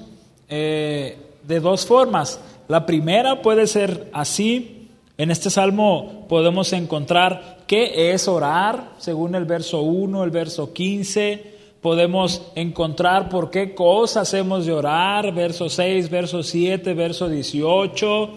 eh, 0.50 1.18
de 1.44 1.60
dos 1.60 1.86
formas. 1.86 2.40
La 2.68 2.86
primera 2.86 3.42
puede 3.42 3.68
ser 3.68 4.10
así. 4.14 4.88
En 5.18 5.30
este 5.30 5.50
salmo 5.50 6.26
podemos 6.30 6.74
encontrar 6.74 7.64
qué 7.68 8.14
es 8.14 8.28
orar, 8.28 8.94
según 8.98 9.36
el 9.36 9.46
verso 9.46 9.82
1, 9.82 10.24
el 10.24 10.32
verso 10.32 10.74
15. 10.74 11.52
Podemos 11.82 12.52
encontrar 12.56 13.30
por 13.30 13.50
qué 13.50 13.74
cosas 13.74 14.34
hemos 14.34 14.66
de 14.66 14.74
orar, 14.74 15.34
verso 15.34 15.70
6, 15.70 16.10
verso 16.10 16.44
7, 16.44 16.94
verso 16.94 17.28
18. 17.30 18.30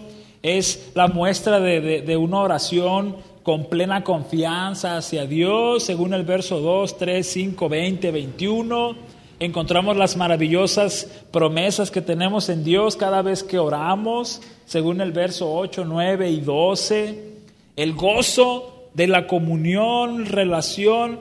Es 0.43 0.91
la 0.95 1.09
muestra 1.09 1.61
de, 1.61 2.03
de 2.03 2.17
una 2.17 2.41
oración 2.41 3.17
con 3.45 3.67
plena 3.67 4.03
confianza 4.03 4.97
hacia 4.97 5.27
Dios, 5.27 5.85
según 5.85 6.15
el 6.15 6.25
verso 6.25 6.61
2, 6.61 6.97
3, 6.97 7.27
5, 7.27 7.69
20, 7.69 8.11
21. 8.11 8.97
Encontramos 9.39 9.99
las 9.99 10.17
maravillosas 10.17 11.07
promesas 11.31 11.91
que 11.91 12.01
tenemos 12.01 12.49
en 12.49 12.65
Dios 12.65 12.97
cada 12.97 13.21
vez 13.21 13.45
que 13.45 13.59
oramos, 13.59 14.41
según 14.65 15.03
el 15.03 15.13
verso 15.13 15.55
8, 15.55 15.85
9 15.85 16.31
y 16.31 16.41
12. 16.41 17.35
El 17.77 17.93
gozo 17.93 18.89
de 18.95 19.09
la 19.09 19.27
comunión, 19.27 20.25
relación 20.25 21.21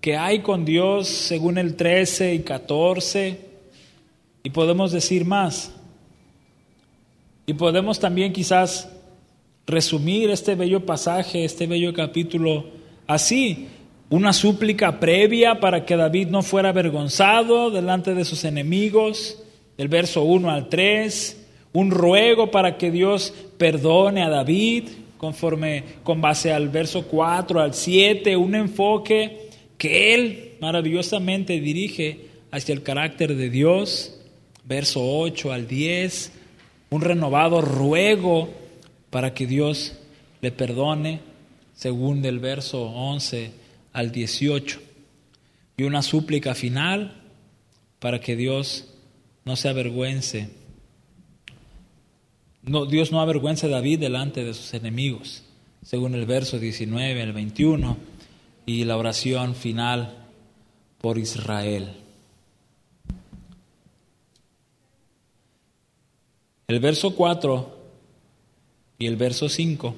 que 0.00 0.16
hay 0.16 0.42
con 0.42 0.64
Dios, 0.64 1.08
según 1.08 1.58
el 1.58 1.74
13 1.74 2.34
y 2.34 2.42
14. 2.44 3.40
Y 4.44 4.50
podemos 4.50 4.92
decir 4.92 5.24
más. 5.24 5.72
Y 7.46 7.54
podemos 7.54 7.98
también 7.98 8.32
quizás 8.32 8.93
resumir 9.66 10.30
este 10.30 10.54
bello 10.54 10.84
pasaje, 10.84 11.44
este 11.44 11.66
bello 11.66 11.92
capítulo 11.92 12.66
así. 13.06 13.68
Una 14.10 14.32
súplica 14.32 15.00
previa 15.00 15.60
para 15.60 15.84
que 15.84 15.96
David 15.96 16.28
no 16.28 16.42
fuera 16.42 16.68
avergonzado 16.68 17.70
delante 17.70 18.14
de 18.14 18.24
sus 18.24 18.44
enemigos, 18.44 19.42
del 19.76 19.88
verso 19.88 20.22
1 20.22 20.50
al 20.50 20.68
3. 20.68 21.40
Un 21.72 21.90
ruego 21.90 22.50
para 22.50 22.76
que 22.76 22.90
Dios 22.90 23.32
perdone 23.58 24.22
a 24.22 24.28
David, 24.28 24.84
conforme 25.18 25.82
con 26.04 26.20
base 26.20 26.52
al 26.52 26.68
verso 26.68 27.06
4 27.06 27.60
al 27.60 27.74
7. 27.74 28.36
Un 28.36 28.54
enfoque 28.54 29.48
que 29.78 30.14
él 30.14 30.52
maravillosamente 30.60 31.58
dirige 31.60 32.26
hacia 32.50 32.74
el 32.74 32.82
carácter 32.82 33.34
de 33.34 33.50
Dios, 33.50 34.20
verso 34.64 35.00
8 35.02 35.50
al 35.52 35.66
10. 35.66 36.32
Un 36.90 37.00
renovado 37.00 37.60
ruego 37.62 38.50
para 39.14 39.32
que 39.32 39.46
Dios 39.46 39.92
le 40.40 40.50
perdone, 40.50 41.20
según 41.72 42.20
del 42.20 42.40
verso 42.40 42.82
11 42.82 43.52
al 43.92 44.10
18. 44.10 44.80
Y 45.76 45.84
una 45.84 46.02
súplica 46.02 46.56
final 46.56 47.22
para 48.00 48.18
que 48.18 48.34
Dios 48.34 48.88
no 49.44 49.54
se 49.54 49.68
avergüence. 49.68 50.50
No, 52.64 52.86
Dios 52.86 53.12
no 53.12 53.20
avergüence 53.20 53.66
a 53.66 53.68
David 53.68 54.00
delante 54.00 54.42
de 54.42 54.52
sus 54.52 54.74
enemigos, 54.74 55.44
según 55.84 56.16
el 56.16 56.26
verso 56.26 56.58
19 56.58 57.22
al 57.22 57.32
21, 57.32 57.96
y 58.66 58.82
la 58.82 58.96
oración 58.96 59.54
final 59.54 60.26
por 61.00 61.18
Israel. 61.18 61.92
El 66.66 66.80
verso 66.80 67.14
4 67.14 67.73
y 68.98 69.06
el 69.06 69.16
verso 69.16 69.48
5 69.48 69.94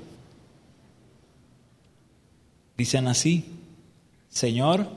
dicen 2.77 3.09
así, 3.09 3.45
Señor, 4.29 4.89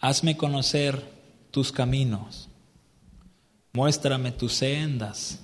hazme 0.00 0.36
conocer 0.36 1.02
tus 1.50 1.72
caminos, 1.72 2.48
muéstrame 3.72 4.32
tus 4.32 4.54
sendas, 4.54 5.40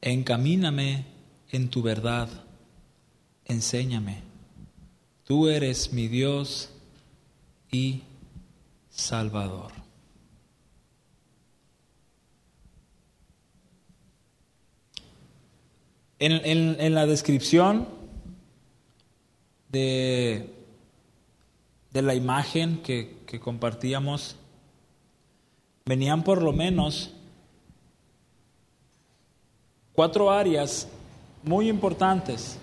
encamíname 0.00 1.04
en 1.50 1.68
tu 1.68 1.82
verdad, 1.82 2.28
enséñame. 3.44 4.22
Tú 5.24 5.48
eres 5.48 5.92
mi 5.92 6.08
Dios 6.08 6.70
y 7.70 8.02
Salvador. 8.90 9.75
En, 16.18 16.94
la 16.94 17.06
descripción 17.06 17.88
de, 19.68 20.50
de 21.92 22.02
la 22.02 22.14
imagen 22.14 22.82
que, 22.82 23.18
que 23.26 23.38
compartíamos, 23.38 24.36
venían 25.84 26.24
por 26.24 26.40
lo 26.40 26.52
menos 26.52 27.12
cuatro 29.92 30.30
áreas 30.30 30.88
muy 31.42 31.68
importantes. 31.68 32.58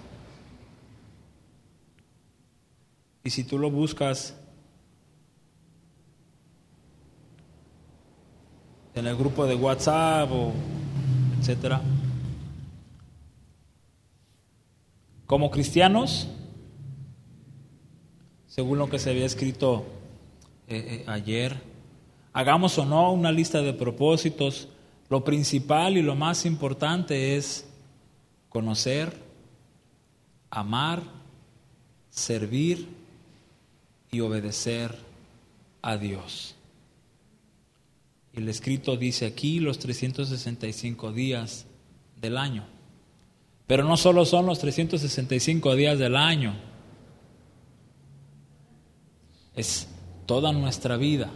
Y 3.23 3.29
si 3.29 3.43
tú 3.43 3.57
lo 3.57 3.71
buscas 3.71 4.35
en 8.95 9.07
el 9.07 9.15
grupo 9.15 9.45
de 9.45 9.55
WhatsApp 9.55 10.29
o 10.31 10.51
etcétera, 11.39 11.81
Como 15.33 15.49
cristianos, 15.49 16.27
según 18.45 18.77
lo 18.77 18.87
que 18.87 18.99
se 18.99 19.09
había 19.09 19.25
escrito 19.25 19.83
eh, 20.67 20.77
eh, 20.77 21.03
ayer, 21.07 21.59
hagamos 22.33 22.77
o 22.77 22.85
no 22.85 23.11
una 23.11 23.31
lista 23.31 23.63
de 23.63 23.73
propósitos, 23.73 24.67
lo 25.09 25.23
principal 25.23 25.97
y 25.97 26.03
lo 26.03 26.13
más 26.13 26.45
importante 26.45 27.35
es 27.35 27.67
conocer, 28.47 29.11
amar, 30.51 31.01
servir 32.11 32.87
y 34.11 34.19
obedecer 34.19 34.95
a 35.81 35.97
Dios. 35.97 36.53
El 38.33 38.49
escrito 38.49 38.97
dice 38.97 39.25
aquí 39.25 39.59
los 39.59 39.79
365 39.79 41.11
días 41.11 41.65
del 42.21 42.37
año. 42.37 42.72
Pero 43.67 43.83
no 43.83 43.97
solo 43.97 44.25
son 44.25 44.45
los 44.45 44.59
365 44.59 45.75
días 45.75 45.97
del 45.97 46.15
año, 46.15 46.53
es 49.55 49.87
toda 50.25 50.51
nuestra 50.51 50.97
vida. 50.97 51.29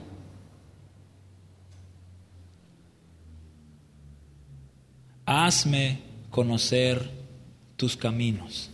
Hazme 5.26 6.00
conocer 6.30 7.10
tus 7.76 7.96
caminos. 7.96 8.70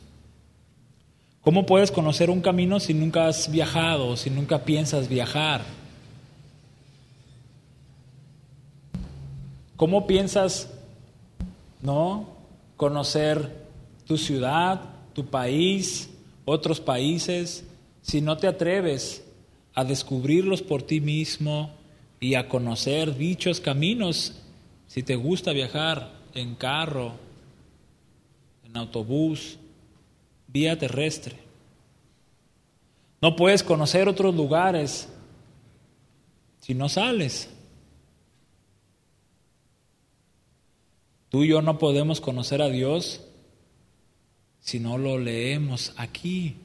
¿Cómo 1.42 1.66
puedes 1.66 1.92
conocer 1.92 2.30
un 2.30 2.42
camino 2.42 2.80
si 2.80 2.94
nunca 2.94 3.28
has 3.28 3.52
viajado, 3.52 4.16
si 4.16 4.30
nunca 4.30 4.64
piensas 4.64 5.10
viajar? 5.10 5.66
¿Cómo 9.76 10.08
piensas, 10.08 10.70
no, 11.82 12.33
conocer 12.84 13.50
tu 14.06 14.18
ciudad, 14.18 14.82
tu 15.14 15.28
país, 15.28 16.10
otros 16.44 16.82
países, 16.82 17.64
si 18.02 18.20
no 18.20 18.36
te 18.36 18.46
atreves 18.46 19.24
a 19.74 19.86
descubrirlos 19.86 20.62
por 20.62 20.84
ti 20.84 21.00
mismo 21.00 21.72
y 22.20 22.36
a 22.36 22.50
conocer 22.50 23.16
dichos 23.16 23.62
caminos, 23.62 24.34
si 24.86 25.02
te 25.02 25.16
gusta 25.16 25.54
viajar 25.54 26.12
en 26.34 26.56
carro, 26.56 27.14
en 28.66 28.76
autobús, 28.76 29.58
vía 30.50 30.78
terrestre. 30.78 31.38
No 33.22 33.38
puedes 33.38 33.64
conocer 33.64 34.10
otros 34.10 34.36
lugares 34.36 35.08
si 36.60 36.74
no 36.74 36.90
sales. 36.90 37.48
Tú 41.34 41.44
y 41.44 41.48
yo 41.48 41.64
no 41.64 41.80
podemos 41.80 42.22
conocer 42.22 42.62
a 42.62 42.70
Dios 42.70 43.20
si 44.60 44.80
no 44.80 45.00
lo 45.00 45.18
leemos 45.18 45.92
aquí. 45.98 46.58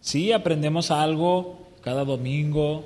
Sí, 0.00 0.32
aprendemos 0.32 0.90
algo 0.90 1.68
cada 1.82 2.04
domingo, 2.04 2.84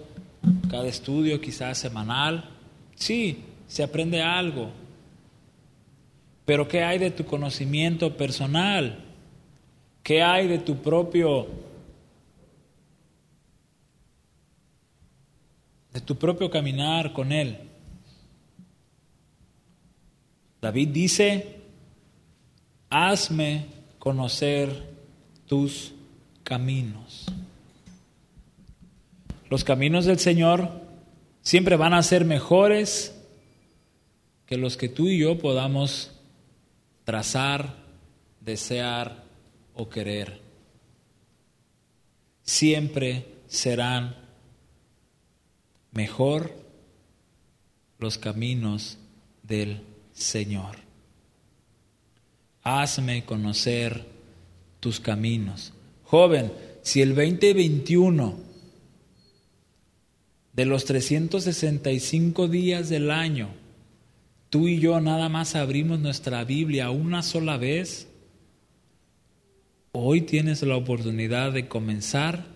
cada 0.71 0.89
estudio 0.89 1.41
quizás 1.41 1.79
semanal. 1.79 2.51
Sí, 2.97 3.45
se 3.67 3.83
aprende 3.83 4.21
algo. 4.21 4.71
Pero 6.45 6.69
¿qué 6.69 6.83
hay 6.83 6.99
de 6.99 7.11
tu 7.11 7.25
conocimiento 7.25 8.19
personal? 8.19 9.07
¿Qué 10.03 10.23
hay 10.23 10.49
de 10.49 10.59
tu 10.59 10.83
propio 10.83 11.47
de 15.95 16.01
tu 16.03 16.15
propio 16.15 16.51
caminar 16.51 17.15
con 17.15 17.33
él? 17.33 17.71
David 20.64 20.88
dice, 20.88 21.57
hazme 22.88 23.66
conocer 23.98 24.94
tus 25.46 25.92
caminos. 26.42 27.27
Los 29.50 29.62
caminos 29.62 30.07
del 30.07 30.18
Señor 30.18 30.70
siempre 31.42 31.77
van 31.77 31.92
a 31.92 32.03
ser 32.03 32.24
mejores 32.24 33.14
que 34.46 34.57
los 34.57 34.79
que 34.79 34.88
tú 34.88 35.07
y 35.09 35.18
yo 35.18 35.38
podamos 35.38 36.12
trazar, 37.05 37.77
desear 38.40 39.22
o 39.74 39.90
querer. 39.90 40.40
Siempre 42.42 43.27
serán 43.48 44.16
mejor 45.92 46.57
los 47.98 48.16
caminos 48.16 48.96
del 49.42 49.66
Señor. 49.72 49.93
Hazme 52.62 53.24
conocer 53.24 54.07
tus 54.81 55.00
caminos. 55.00 55.72
Joven, 56.05 56.53
si 56.83 57.03
el 57.03 57.14
2021 57.14 58.38
de 60.53 60.64
los 60.64 60.85
365 60.85 62.48
días 62.48 62.88
del 62.88 63.11
año, 63.11 63.48
tú 64.50 64.68
y 64.68 64.79
yo 64.79 65.00
nada 65.00 65.29
más 65.29 65.57
abrimos 65.57 65.98
nuestra 65.98 66.44
Biblia 66.44 66.90
una 66.90 67.22
sola 67.22 67.57
vez, 67.57 68.07
hoy 69.92 70.20
tienes 70.22 70.62
la 70.62 70.77
oportunidad 70.77 71.53
de 71.53 71.66
comenzar 71.66 72.46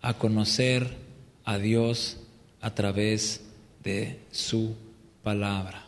a 0.00 0.14
conocer 0.14 0.96
a 1.44 1.58
Dios 1.58 2.18
a 2.60 2.74
través 2.74 3.42
de 3.84 4.18
su 4.30 4.74
palabra. 5.22 5.87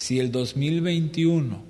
Si 0.00 0.18
el 0.18 0.32
2021 0.32 1.62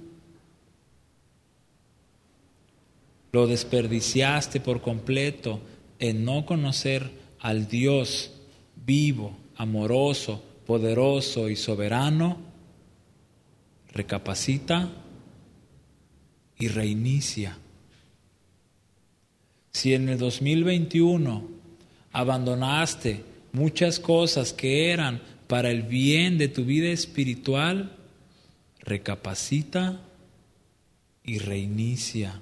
lo 3.33 3.47
desperdiciaste 3.49 4.61
por 4.61 4.81
completo 4.81 5.61
en 5.99 6.25
no 6.25 6.47
conocer 6.47 7.11
al 7.41 7.67
Dios 7.67 8.31
vivo, 8.87 9.37
amoroso, 9.57 10.43
poderoso 10.65 11.49
y 11.49 11.57
soberano, 11.57 12.39
recapacita 13.93 14.91
y 16.57 16.69
reinicia. 16.69 17.59
Si 19.73 19.93
en 19.93 20.09
el 20.09 20.19
2021 20.19 21.49
abandonaste 22.13 23.25
muchas 23.53 23.99
cosas 23.99 24.53
que 24.53 24.93
eran 24.93 25.21
para 25.49 25.71
el 25.73 25.83
bien 25.83 26.39
de 26.39 26.47
tu 26.47 26.65
vida 26.65 26.91
espiritual, 26.91 27.97
recapacita 28.81 30.01
y 31.25 31.39
reinicia. 31.39 32.41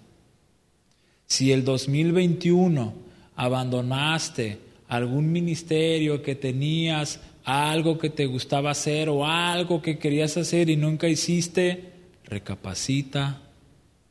Si 1.27 1.53
el 1.53 1.65
2021 1.65 2.95
abandonaste 3.37 4.59
algún 4.89 5.31
ministerio 5.31 6.23
que 6.23 6.35
tenías, 6.35 7.21
algo 7.45 7.99
que 7.99 8.11
te 8.11 8.27
gustaba 8.27 8.71
hacer 8.71 9.09
o 9.09 9.27
algo 9.27 9.81
que 9.81 9.99
querías 9.99 10.37
hacer 10.37 10.71
y 10.71 10.77
nunca 10.77 11.09
hiciste, 11.09 11.93
recapacita 12.25 13.41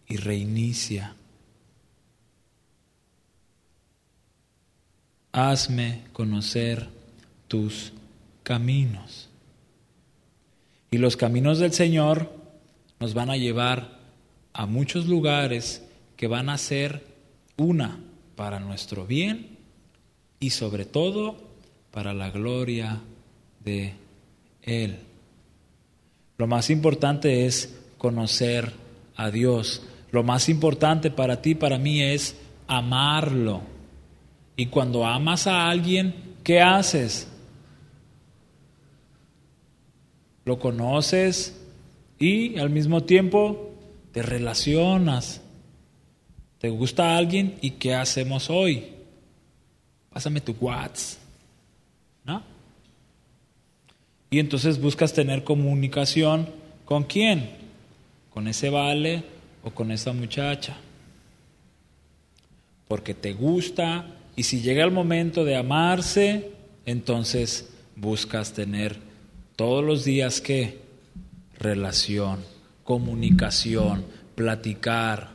y 0.08 0.18
reinicia. 0.18 1.16
Hazme 5.32 6.02
conocer 6.14 6.88
tus 7.48 7.94
caminos. 8.44 9.30
Y 10.92 10.98
los 10.98 11.18
caminos 11.18 11.60
del 11.60 11.74
Señor 11.74 12.32
nos 13.00 13.14
van 13.14 13.30
a 13.30 13.38
llevar 13.38 14.00
a 14.54 14.66
muchos 14.66 15.06
lugares 15.06 15.86
que 16.16 16.28
van 16.28 16.50
a 16.50 16.58
ser 16.58 17.04
una 17.58 18.00
para 18.36 18.60
nuestro 18.60 19.06
bien 19.06 19.58
y 20.40 20.52
sobre 20.52 20.86
todo 20.86 21.38
para 21.92 22.14
la 22.14 22.30
gloria 22.30 23.02
de 23.64 23.94
Él. 24.62 25.00
Lo 26.38 26.48
más 26.48 26.70
importante 26.70 27.46
es 27.46 27.76
conocer 27.98 28.72
a 29.16 29.32
Dios. 29.32 29.82
Lo 30.12 30.24
más 30.24 30.50
importante 30.50 31.12
para 31.12 31.42
ti, 31.42 31.56
para 31.56 31.78
mí, 31.78 32.02
es 32.02 32.36
amarlo. 32.68 33.62
Y 34.56 34.68
cuando 34.68 35.06
amas 35.06 35.48
a 35.48 35.68
alguien, 35.70 36.14
¿qué 36.44 36.62
haces? 36.62 37.28
Lo 40.48 40.60
conoces 40.60 41.60
y 42.18 42.58
al 42.58 42.70
mismo 42.70 43.04
tiempo 43.04 43.70
te 44.14 44.22
relacionas. 44.22 45.42
¿Te 46.60 46.70
gusta 46.70 47.18
alguien 47.18 47.58
y 47.60 47.72
qué 47.72 47.94
hacemos 47.94 48.50
hoy? 48.50 48.86
Pásame 50.10 50.40
tu 50.40 50.56
WhatsApp. 50.58 51.20
¿No? 52.24 52.42
Y 54.30 54.40
entonces 54.40 54.80
buscas 54.80 55.12
tener 55.12 55.44
comunicación 55.44 56.48
con 56.86 57.04
quién? 57.04 57.50
Con 58.34 58.48
ese 58.48 58.70
vale 58.70 59.26
o 59.66 59.72
con 59.72 59.92
esa 59.92 60.14
muchacha. 60.14 60.78
Porque 62.88 63.14
te 63.14 63.34
gusta 63.34 64.16
y 64.38 64.44
si 64.44 64.62
llega 64.62 64.86
el 64.86 64.92
momento 64.92 65.44
de 65.44 65.58
amarse, 65.58 66.52
entonces 66.86 67.74
buscas 67.98 68.54
tener 68.54 69.07
todos 69.58 69.84
los 69.84 70.06
días 70.06 70.40
qué? 70.40 70.78
Relación, 71.58 72.46
comunicación, 72.84 74.06
platicar, 74.36 75.32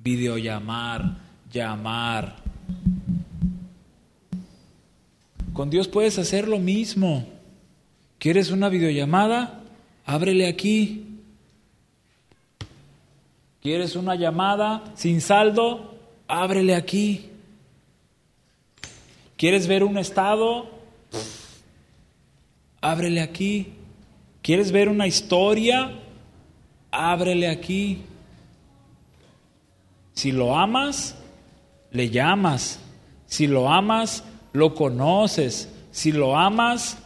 videollamar, 0.00 1.16
llamar. 1.50 2.36
Con 5.52 5.70
Dios 5.70 5.86
puedes 5.86 6.18
hacer 6.18 6.48
lo 6.48 6.58
mismo. 6.58 7.26
¿Quieres 8.18 8.50
una 8.50 8.68
videollamada? 8.68 9.62
Ábrele 10.04 10.48
aquí. 10.48 11.20
¿Quieres 13.62 13.94
una 13.94 14.16
llamada 14.16 14.92
sin 14.96 15.20
saldo? 15.20 15.94
Ábrele 16.26 16.74
aquí. 16.74 17.30
¿Quieres 19.36 19.68
ver 19.68 19.84
un 19.84 19.98
estado? 19.98 20.75
Ábrele 22.90 23.20
aquí. 23.20 23.72
¿Quieres 24.42 24.70
ver 24.70 24.88
una 24.88 25.06
historia? 25.06 25.92
Ábrele 26.90 27.48
aquí. 27.48 28.02
Si 30.12 30.32
lo 30.32 30.56
amas, 30.56 31.16
le 31.90 32.10
llamas. 32.10 32.80
Si 33.26 33.46
lo 33.46 33.68
amas, 33.68 34.24
lo 34.52 34.74
conoces. 34.74 35.68
Si 35.90 36.12
lo 36.12 36.36
amas, 36.36 36.98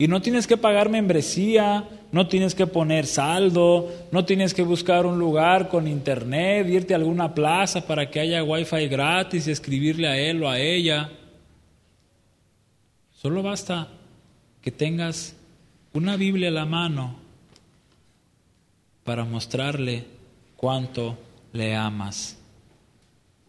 y 0.00 0.08
no 0.08 0.22
tienes 0.22 0.46
que 0.46 0.56
pagar 0.56 0.88
membresía, 0.88 1.86
no 2.10 2.26
tienes 2.26 2.54
que 2.54 2.66
poner 2.66 3.04
saldo, 3.04 3.92
no 4.10 4.24
tienes 4.24 4.54
que 4.54 4.62
buscar 4.62 5.04
un 5.04 5.18
lugar 5.18 5.68
con 5.68 5.86
internet, 5.86 6.66
irte 6.70 6.94
a 6.94 6.96
alguna 6.96 7.34
plaza 7.34 7.86
para 7.86 8.10
que 8.10 8.18
haya 8.18 8.42
wifi 8.42 8.88
gratis 8.88 9.46
y 9.46 9.50
escribirle 9.50 10.08
a 10.08 10.16
él 10.16 10.42
o 10.42 10.48
a 10.48 10.58
ella. 10.58 11.10
Solo 13.20 13.42
basta 13.42 13.88
que 14.62 14.70
tengas 14.70 15.34
una 15.92 16.16
Biblia 16.16 16.48
a 16.48 16.52
la 16.52 16.64
mano 16.64 17.16
para 19.04 19.26
mostrarle 19.26 20.06
cuánto 20.56 21.18
le 21.52 21.76
amas 21.76 22.38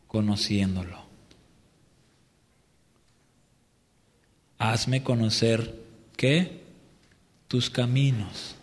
conociéndolo. 0.07 0.97
Hazme 4.57 5.03
conocer 5.03 5.73
qué? 6.17 6.59
Tus 7.47 7.69
caminos. 7.69 8.55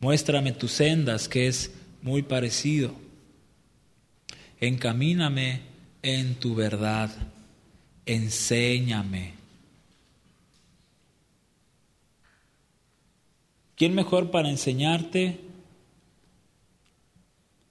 Muéstrame 0.00 0.52
tus 0.52 0.72
sendas, 0.72 1.28
que 1.28 1.46
es 1.46 1.72
muy 2.00 2.22
parecido. 2.22 2.94
Encamíname 4.60 5.60
en 6.00 6.36
tu 6.36 6.54
verdad. 6.54 7.10
Enséñame. 8.06 9.45
¿Quién 13.76 13.94
mejor 13.94 14.30
para 14.30 14.48
enseñarte 14.48 15.38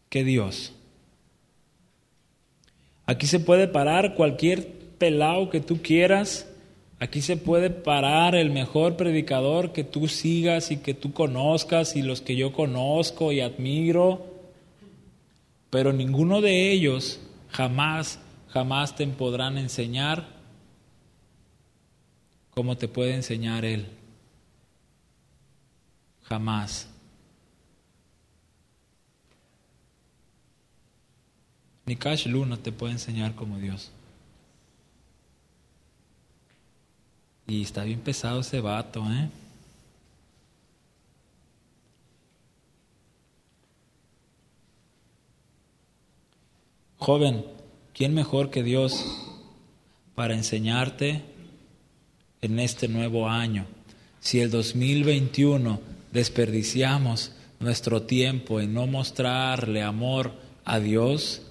que 0.09 0.23
Dios? 0.23 0.71
Aquí 3.07 3.27
se 3.27 3.39
puede 3.39 3.67
parar 3.67 4.13
cualquier 4.15 4.67
pelao 4.97 5.49
que 5.49 5.61
tú 5.61 5.81
quieras. 5.81 6.47
Aquí 6.99 7.21
se 7.21 7.37
puede 7.37 7.69
parar 7.69 8.35
el 8.35 8.51
mejor 8.51 8.97
predicador 8.97 9.73
que 9.73 9.83
tú 9.83 10.07
sigas 10.07 10.71
y 10.71 10.77
que 10.77 10.93
tú 10.93 11.11
conozcas 11.11 11.95
y 11.95 12.03
los 12.03 12.21
que 12.21 12.35
yo 12.35 12.53
conozco 12.53 13.31
y 13.31 13.41
admiro. 13.41 14.25
Pero 15.71 15.91
ninguno 15.91 16.39
de 16.39 16.71
ellos 16.71 17.19
jamás, 17.49 18.19
jamás 18.49 18.95
te 18.95 19.07
podrán 19.07 19.57
enseñar 19.57 20.35
como 22.51 22.77
te 22.77 22.87
puede 22.87 23.13
enseñar 23.13 23.65
Él. 23.65 23.87
Jamás. 26.29 26.87
Ni 31.85 31.95
Cash 31.95 32.27
Luna 32.27 32.57
te 32.57 32.71
puede 32.71 32.93
enseñar 32.93 33.35
como 33.35 33.57
Dios. 33.59 33.91
Y 37.47 37.61
está 37.61 37.83
bien 37.83 37.99
pesado 37.99 38.39
ese 38.39 38.59
vato, 38.59 39.03
¿eh? 39.11 39.29
Joven, 46.97 47.45
¿quién 47.93 48.15
mejor 48.15 48.49
que 48.49 48.63
Dios 48.63 49.05
para 50.15 50.33
enseñarte 50.33 51.23
en 52.41 52.59
este 52.59 52.87
nuevo 52.87 53.29
año? 53.29 53.67
Si 54.21 54.39
el 54.39 54.49
2021 54.49 55.94
desperdiciamos 56.15 57.31
nuestro 57.59 58.03
tiempo 58.03 58.59
en 58.59 58.73
no 58.73 58.87
mostrarle 58.87 59.83
amor 59.83 60.33
a 60.63 60.79
Dios, 60.79 61.43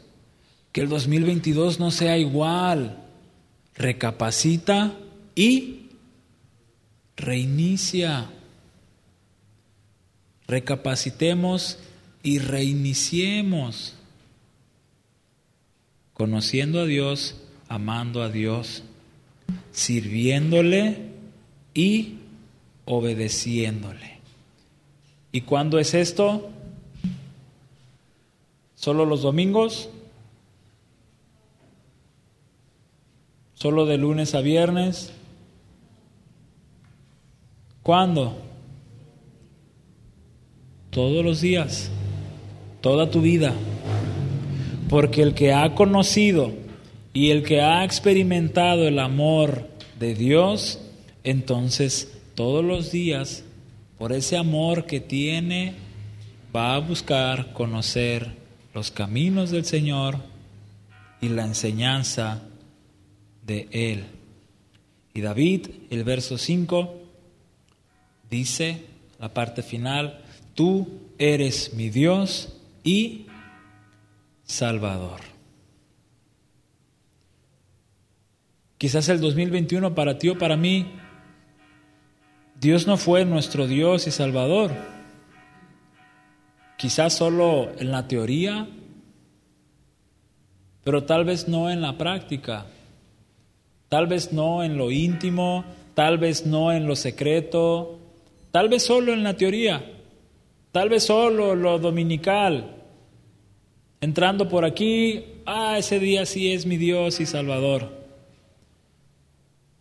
que 0.72 0.80
el 0.80 0.88
2022 0.88 1.78
no 1.78 1.92
sea 1.92 2.18
igual. 2.18 2.98
Recapacita 3.76 4.96
y 5.34 5.86
reinicia. 7.16 8.30
Recapacitemos 10.48 11.78
y 12.22 12.38
reiniciemos. 12.38 13.94
Conociendo 16.12 16.80
a 16.80 16.86
Dios, 16.86 17.36
amando 17.68 18.22
a 18.22 18.30
Dios, 18.30 18.82
sirviéndole 19.72 21.10
y 21.74 22.18
obedeciéndole. 22.84 24.13
¿Y 25.35 25.41
cuándo 25.41 25.80
es 25.80 25.95
esto? 25.95 26.49
¿Solo 28.76 29.05
los 29.05 29.22
domingos? 29.22 29.89
¿Solo 33.55 33.85
de 33.85 33.99
lunes 33.99 34.37
a 34.37 34.43
viernes? 34.43 35.12
¿Cuándo? 37.82 38.37
Todos 40.91 41.24
los 41.24 41.41
días, 41.41 41.91
toda 42.80 43.11
tu 43.11 43.20
vida. 43.20 43.55
Porque 44.89 45.22
el 45.22 45.35
que 45.35 45.53
ha 45.53 45.74
conocido 45.74 46.53
y 47.12 47.32
el 47.32 47.43
que 47.43 47.61
ha 47.61 47.82
experimentado 47.82 48.87
el 48.87 49.01
amor 49.01 49.68
de 49.99 50.14
Dios, 50.14 50.78
entonces 51.24 52.16
todos 52.37 52.64
los 52.64 52.93
días, 52.93 53.43
por 53.99 54.12
ese 54.12 54.36
amor 54.36 54.86
que 54.86 55.01
tiene, 55.01 55.74
va 56.55 56.74
a 56.74 56.78
buscar 56.78 57.53
conocer 57.53 58.36
los 58.74 58.90
caminos 58.90 59.51
del 59.51 59.64
Señor 59.64 60.18
y 61.20 61.28
la 61.28 61.45
enseñanza 61.45 62.42
de 63.47 63.68
Él. 63.70 64.05
Y 65.14 65.20
David, 65.20 65.68
el 65.90 66.05
verso 66.05 66.38
5, 66.38 67.01
dice, 68.30 68.84
la 69.20 69.32
parte 69.32 69.62
final, 69.62 70.22
tú 70.55 70.88
eres 71.18 71.74
mi 71.74 71.88
Dios 71.88 72.57
y 72.82 73.26
Salvador. 74.45 75.20
Quizás 78.76 79.09
el 79.09 79.20
2021 79.20 79.95
para 79.95 80.18
ti 80.18 80.28
o 80.28 80.36
para 80.36 80.57
mí, 80.57 80.86
Dios 82.64 82.86
no 82.86 82.96
fue 82.96 83.26
nuestro 83.26 83.66
Dios 83.66 84.06
y 84.06 84.10
Salvador. 84.10 84.70
Quizás 86.78 87.12
solo 87.12 87.70
en 87.78 87.90
la 87.90 88.08
teoría, 88.08 88.66
pero 90.82 91.04
tal 91.04 91.26
vez 91.26 91.46
no 91.46 91.68
en 91.68 91.82
la 91.82 91.98
práctica. 91.98 92.64
Tal 93.90 94.06
vez 94.06 94.32
no 94.32 94.64
en 94.64 94.78
lo 94.78 94.90
íntimo, 94.90 95.66
tal 95.92 96.16
vez 96.16 96.46
no 96.46 96.72
en 96.72 96.86
lo 96.86 96.96
secreto, 96.96 97.98
tal 98.50 98.70
vez 98.70 98.82
solo 98.82 99.12
en 99.12 99.24
la 99.24 99.36
teoría, 99.36 99.84
tal 100.72 100.88
vez 100.88 101.02
solo 101.02 101.54
lo 101.54 101.78
dominical. 101.78 102.76
Entrando 104.00 104.48
por 104.48 104.64
aquí, 104.64 105.22
ah, 105.44 105.76
ese 105.76 105.98
día 105.98 106.24
sí 106.24 106.50
es 106.50 106.64
mi 106.64 106.78
Dios 106.78 107.20
y 107.20 107.26
Salvador. 107.26 107.92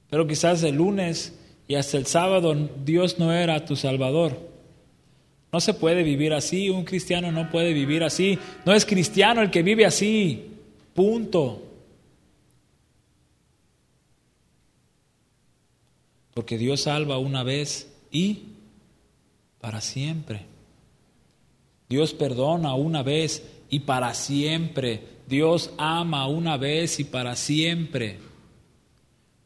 Pero 0.09 0.27
quizás 0.27 0.61
el 0.63 0.75
lunes 0.75 1.39
y 1.67 1.75
hasta 1.75 1.97
el 1.97 2.05
sábado 2.05 2.53
Dios 2.83 3.19
no 3.19 3.31
era 3.31 3.65
tu 3.65 3.75
Salvador. 3.75 4.37
No 5.51 5.59
se 5.59 5.73
puede 5.73 6.03
vivir 6.03 6.33
así, 6.33 6.69
un 6.69 6.83
cristiano 6.83 7.31
no 7.31 7.49
puede 7.51 7.73
vivir 7.73 8.03
así. 8.03 8.39
No 8.65 8.73
es 8.73 8.85
cristiano 8.85 9.41
el 9.41 9.51
que 9.51 9.61
vive 9.61 9.85
así, 9.85 10.51
punto. 10.93 11.61
Porque 16.33 16.57
Dios 16.57 16.81
salva 16.81 17.19
una 17.19 17.43
vez 17.43 17.91
y 18.11 18.43
para 19.61 19.79
siempre. 19.79 20.41
Dios 21.87 22.13
perdona 22.13 22.73
una 22.73 23.03
vez 23.03 23.43
y 23.69 23.81
para 23.81 24.15
siempre. 24.15 25.01
Dios 25.27 25.71
ama 25.77 26.27
una 26.27 26.57
vez 26.57 26.99
y 26.99 27.03
para 27.03 27.35
siempre. 27.35 28.17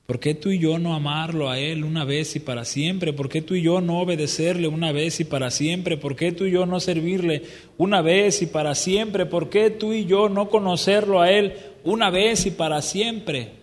¿Por 0.07 0.19
qué 0.19 0.33
tú 0.33 0.49
y 0.49 0.57
yo 0.57 0.79
no 0.79 0.95
amarlo 0.95 1.51
a 1.51 1.59
Él 1.59 1.83
una 1.83 2.03
vez 2.03 2.35
y 2.35 2.39
para 2.39 2.65
siempre? 2.65 3.13
¿Por 3.13 3.29
qué 3.29 3.43
tú 3.43 3.53
y 3.53 3.61
yo 3.61 3.81
no 3.81 3.99
obedecerle 3.99 4.67
una 4.67 4.91
vez 4.91 5.19
y 5.19 5.25
para 5.25 5.51
siempre? 5.51 5.97
¿Por 5.97 6.15
qué 6.15 6.31
tú 6.31 6.45
y 6.45 6.51
yo 6.51 6.65
no 6.65 6.79
servirle 6.79 7.43
una 7.77 8.01
vez 8.01 8.41
y 8.41 8.47
para 8.47 8.73
siempre? 8.73 9.27
¿Por 9.27 9.51
qué 9.51 9.69
tú 9.69 9.93
y 9.93 10.05
yo 10.05 10.29
no 10.29 10.49
conocerlo 10.49 11.21
a 11.21 11.29
Él 11.29 11.53
una 11.83 12.09
vez 12.09 12.47
y 12.47 12.51
para 12.51 12.81
siempre? 12.81 13.57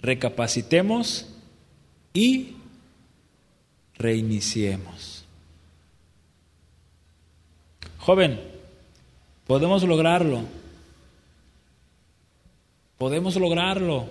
recapacitemos 0.00 1.28
y 2.14 2.56
reiniciemos. 3.96 5.24
Joven, 7.98 8.40
podemos 9.46 9.82
lograrlo. 9.82 10.44
Podemos 12.98 13.36
lograrlo. 13.36 14.06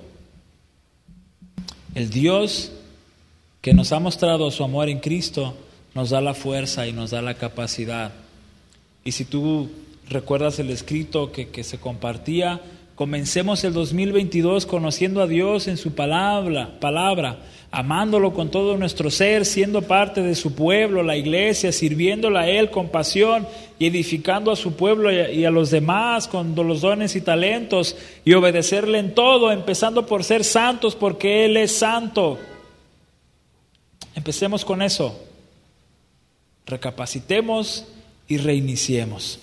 El 1.94 2.10
Dios 2.10 2.72
que 3.62 3.74
nos 3.74 3.92
ha 3.92 4.00
mostrado 4.00 4.50
su 4.50 4.64
amor 4.64 4.90
en 4.90 5.00
Cristo 5.00 5.56
nos 5.94 6.10
da 6.12 6.22
la 6.22 6.34
fuerza 6.34 6.88
y 6.88 6.94
nos 6.94 7.12
da 7.12 7.22
la 7.22 7.34
capacidad. 7.34 8.14
Y 9.04 9.12
si 9.12 9.26
tú 9.26 9.70
recuerdas 10.10 10.60
el 10.60 10.70
escrito 10.70 11.32
que, 11.32 11.50
que 11.50 11.64
se 11.64 11.80
compartía, 11.80 12.62
Comencemos 12.98 13.64
el 13.64 13.74
2022 13.74 14.66
conociendo 14.66 15.22
a 15.22 15.28
Dios 15.28 15.68
en 15.68 15.78
su 15.78 15.94
palabra, 15.94 16.80
palabra, 16.80 17.38
amándolo 17.72 18.34
con 18.34 18.50
todo 18.50 18.78
nuestro 18.78 19.12
ser, 19.12 19.46
siendo 19.46 19.82
parte 19.82 20.22
de 20.22 20.36
su 20.36 20.56
pueblo, 20.56 21.04
la 21.04 21.18
iglesia, 21.18 21.72
sirviéndole 21.72 22.40
a 22.40 22.50
Él 22.50 22.70
con 22.72 22.90
pasión 22.90 23.48
y 23.78 23.88
edificando 23.88 24.52
a 24.52 24.56
su 24.56 24.76
pueblo 24.76 25.12
y 25.12 25.46
a 25.46 25.52
los 25.52 25.70
demás 25.70 26.28
con 26.28 26.56
los 26.56 26.82
dones 26.82 27.16
y 27.16 27.22
talentos 27.22 27.96
y 28.24 28.34
obedecerle 28.34 29.00
en 29.00 29.14
todo, 29.14 29.52
empezando 29.52 30.06
por 30.06 30.24
ser 30.24 30.44
santos 30.44 30.96
porque 30.96 31.46
Él 31.46 31.58
es 31.58 31.74
santo. 31.74 32.40
Empecemos 34.16 34.66
con 34.66 34.82
eso. 34.82 35.24
Recapacitemos 36.66 37.86
y 38.28 38.38
reiniciemos. 38.38 39.40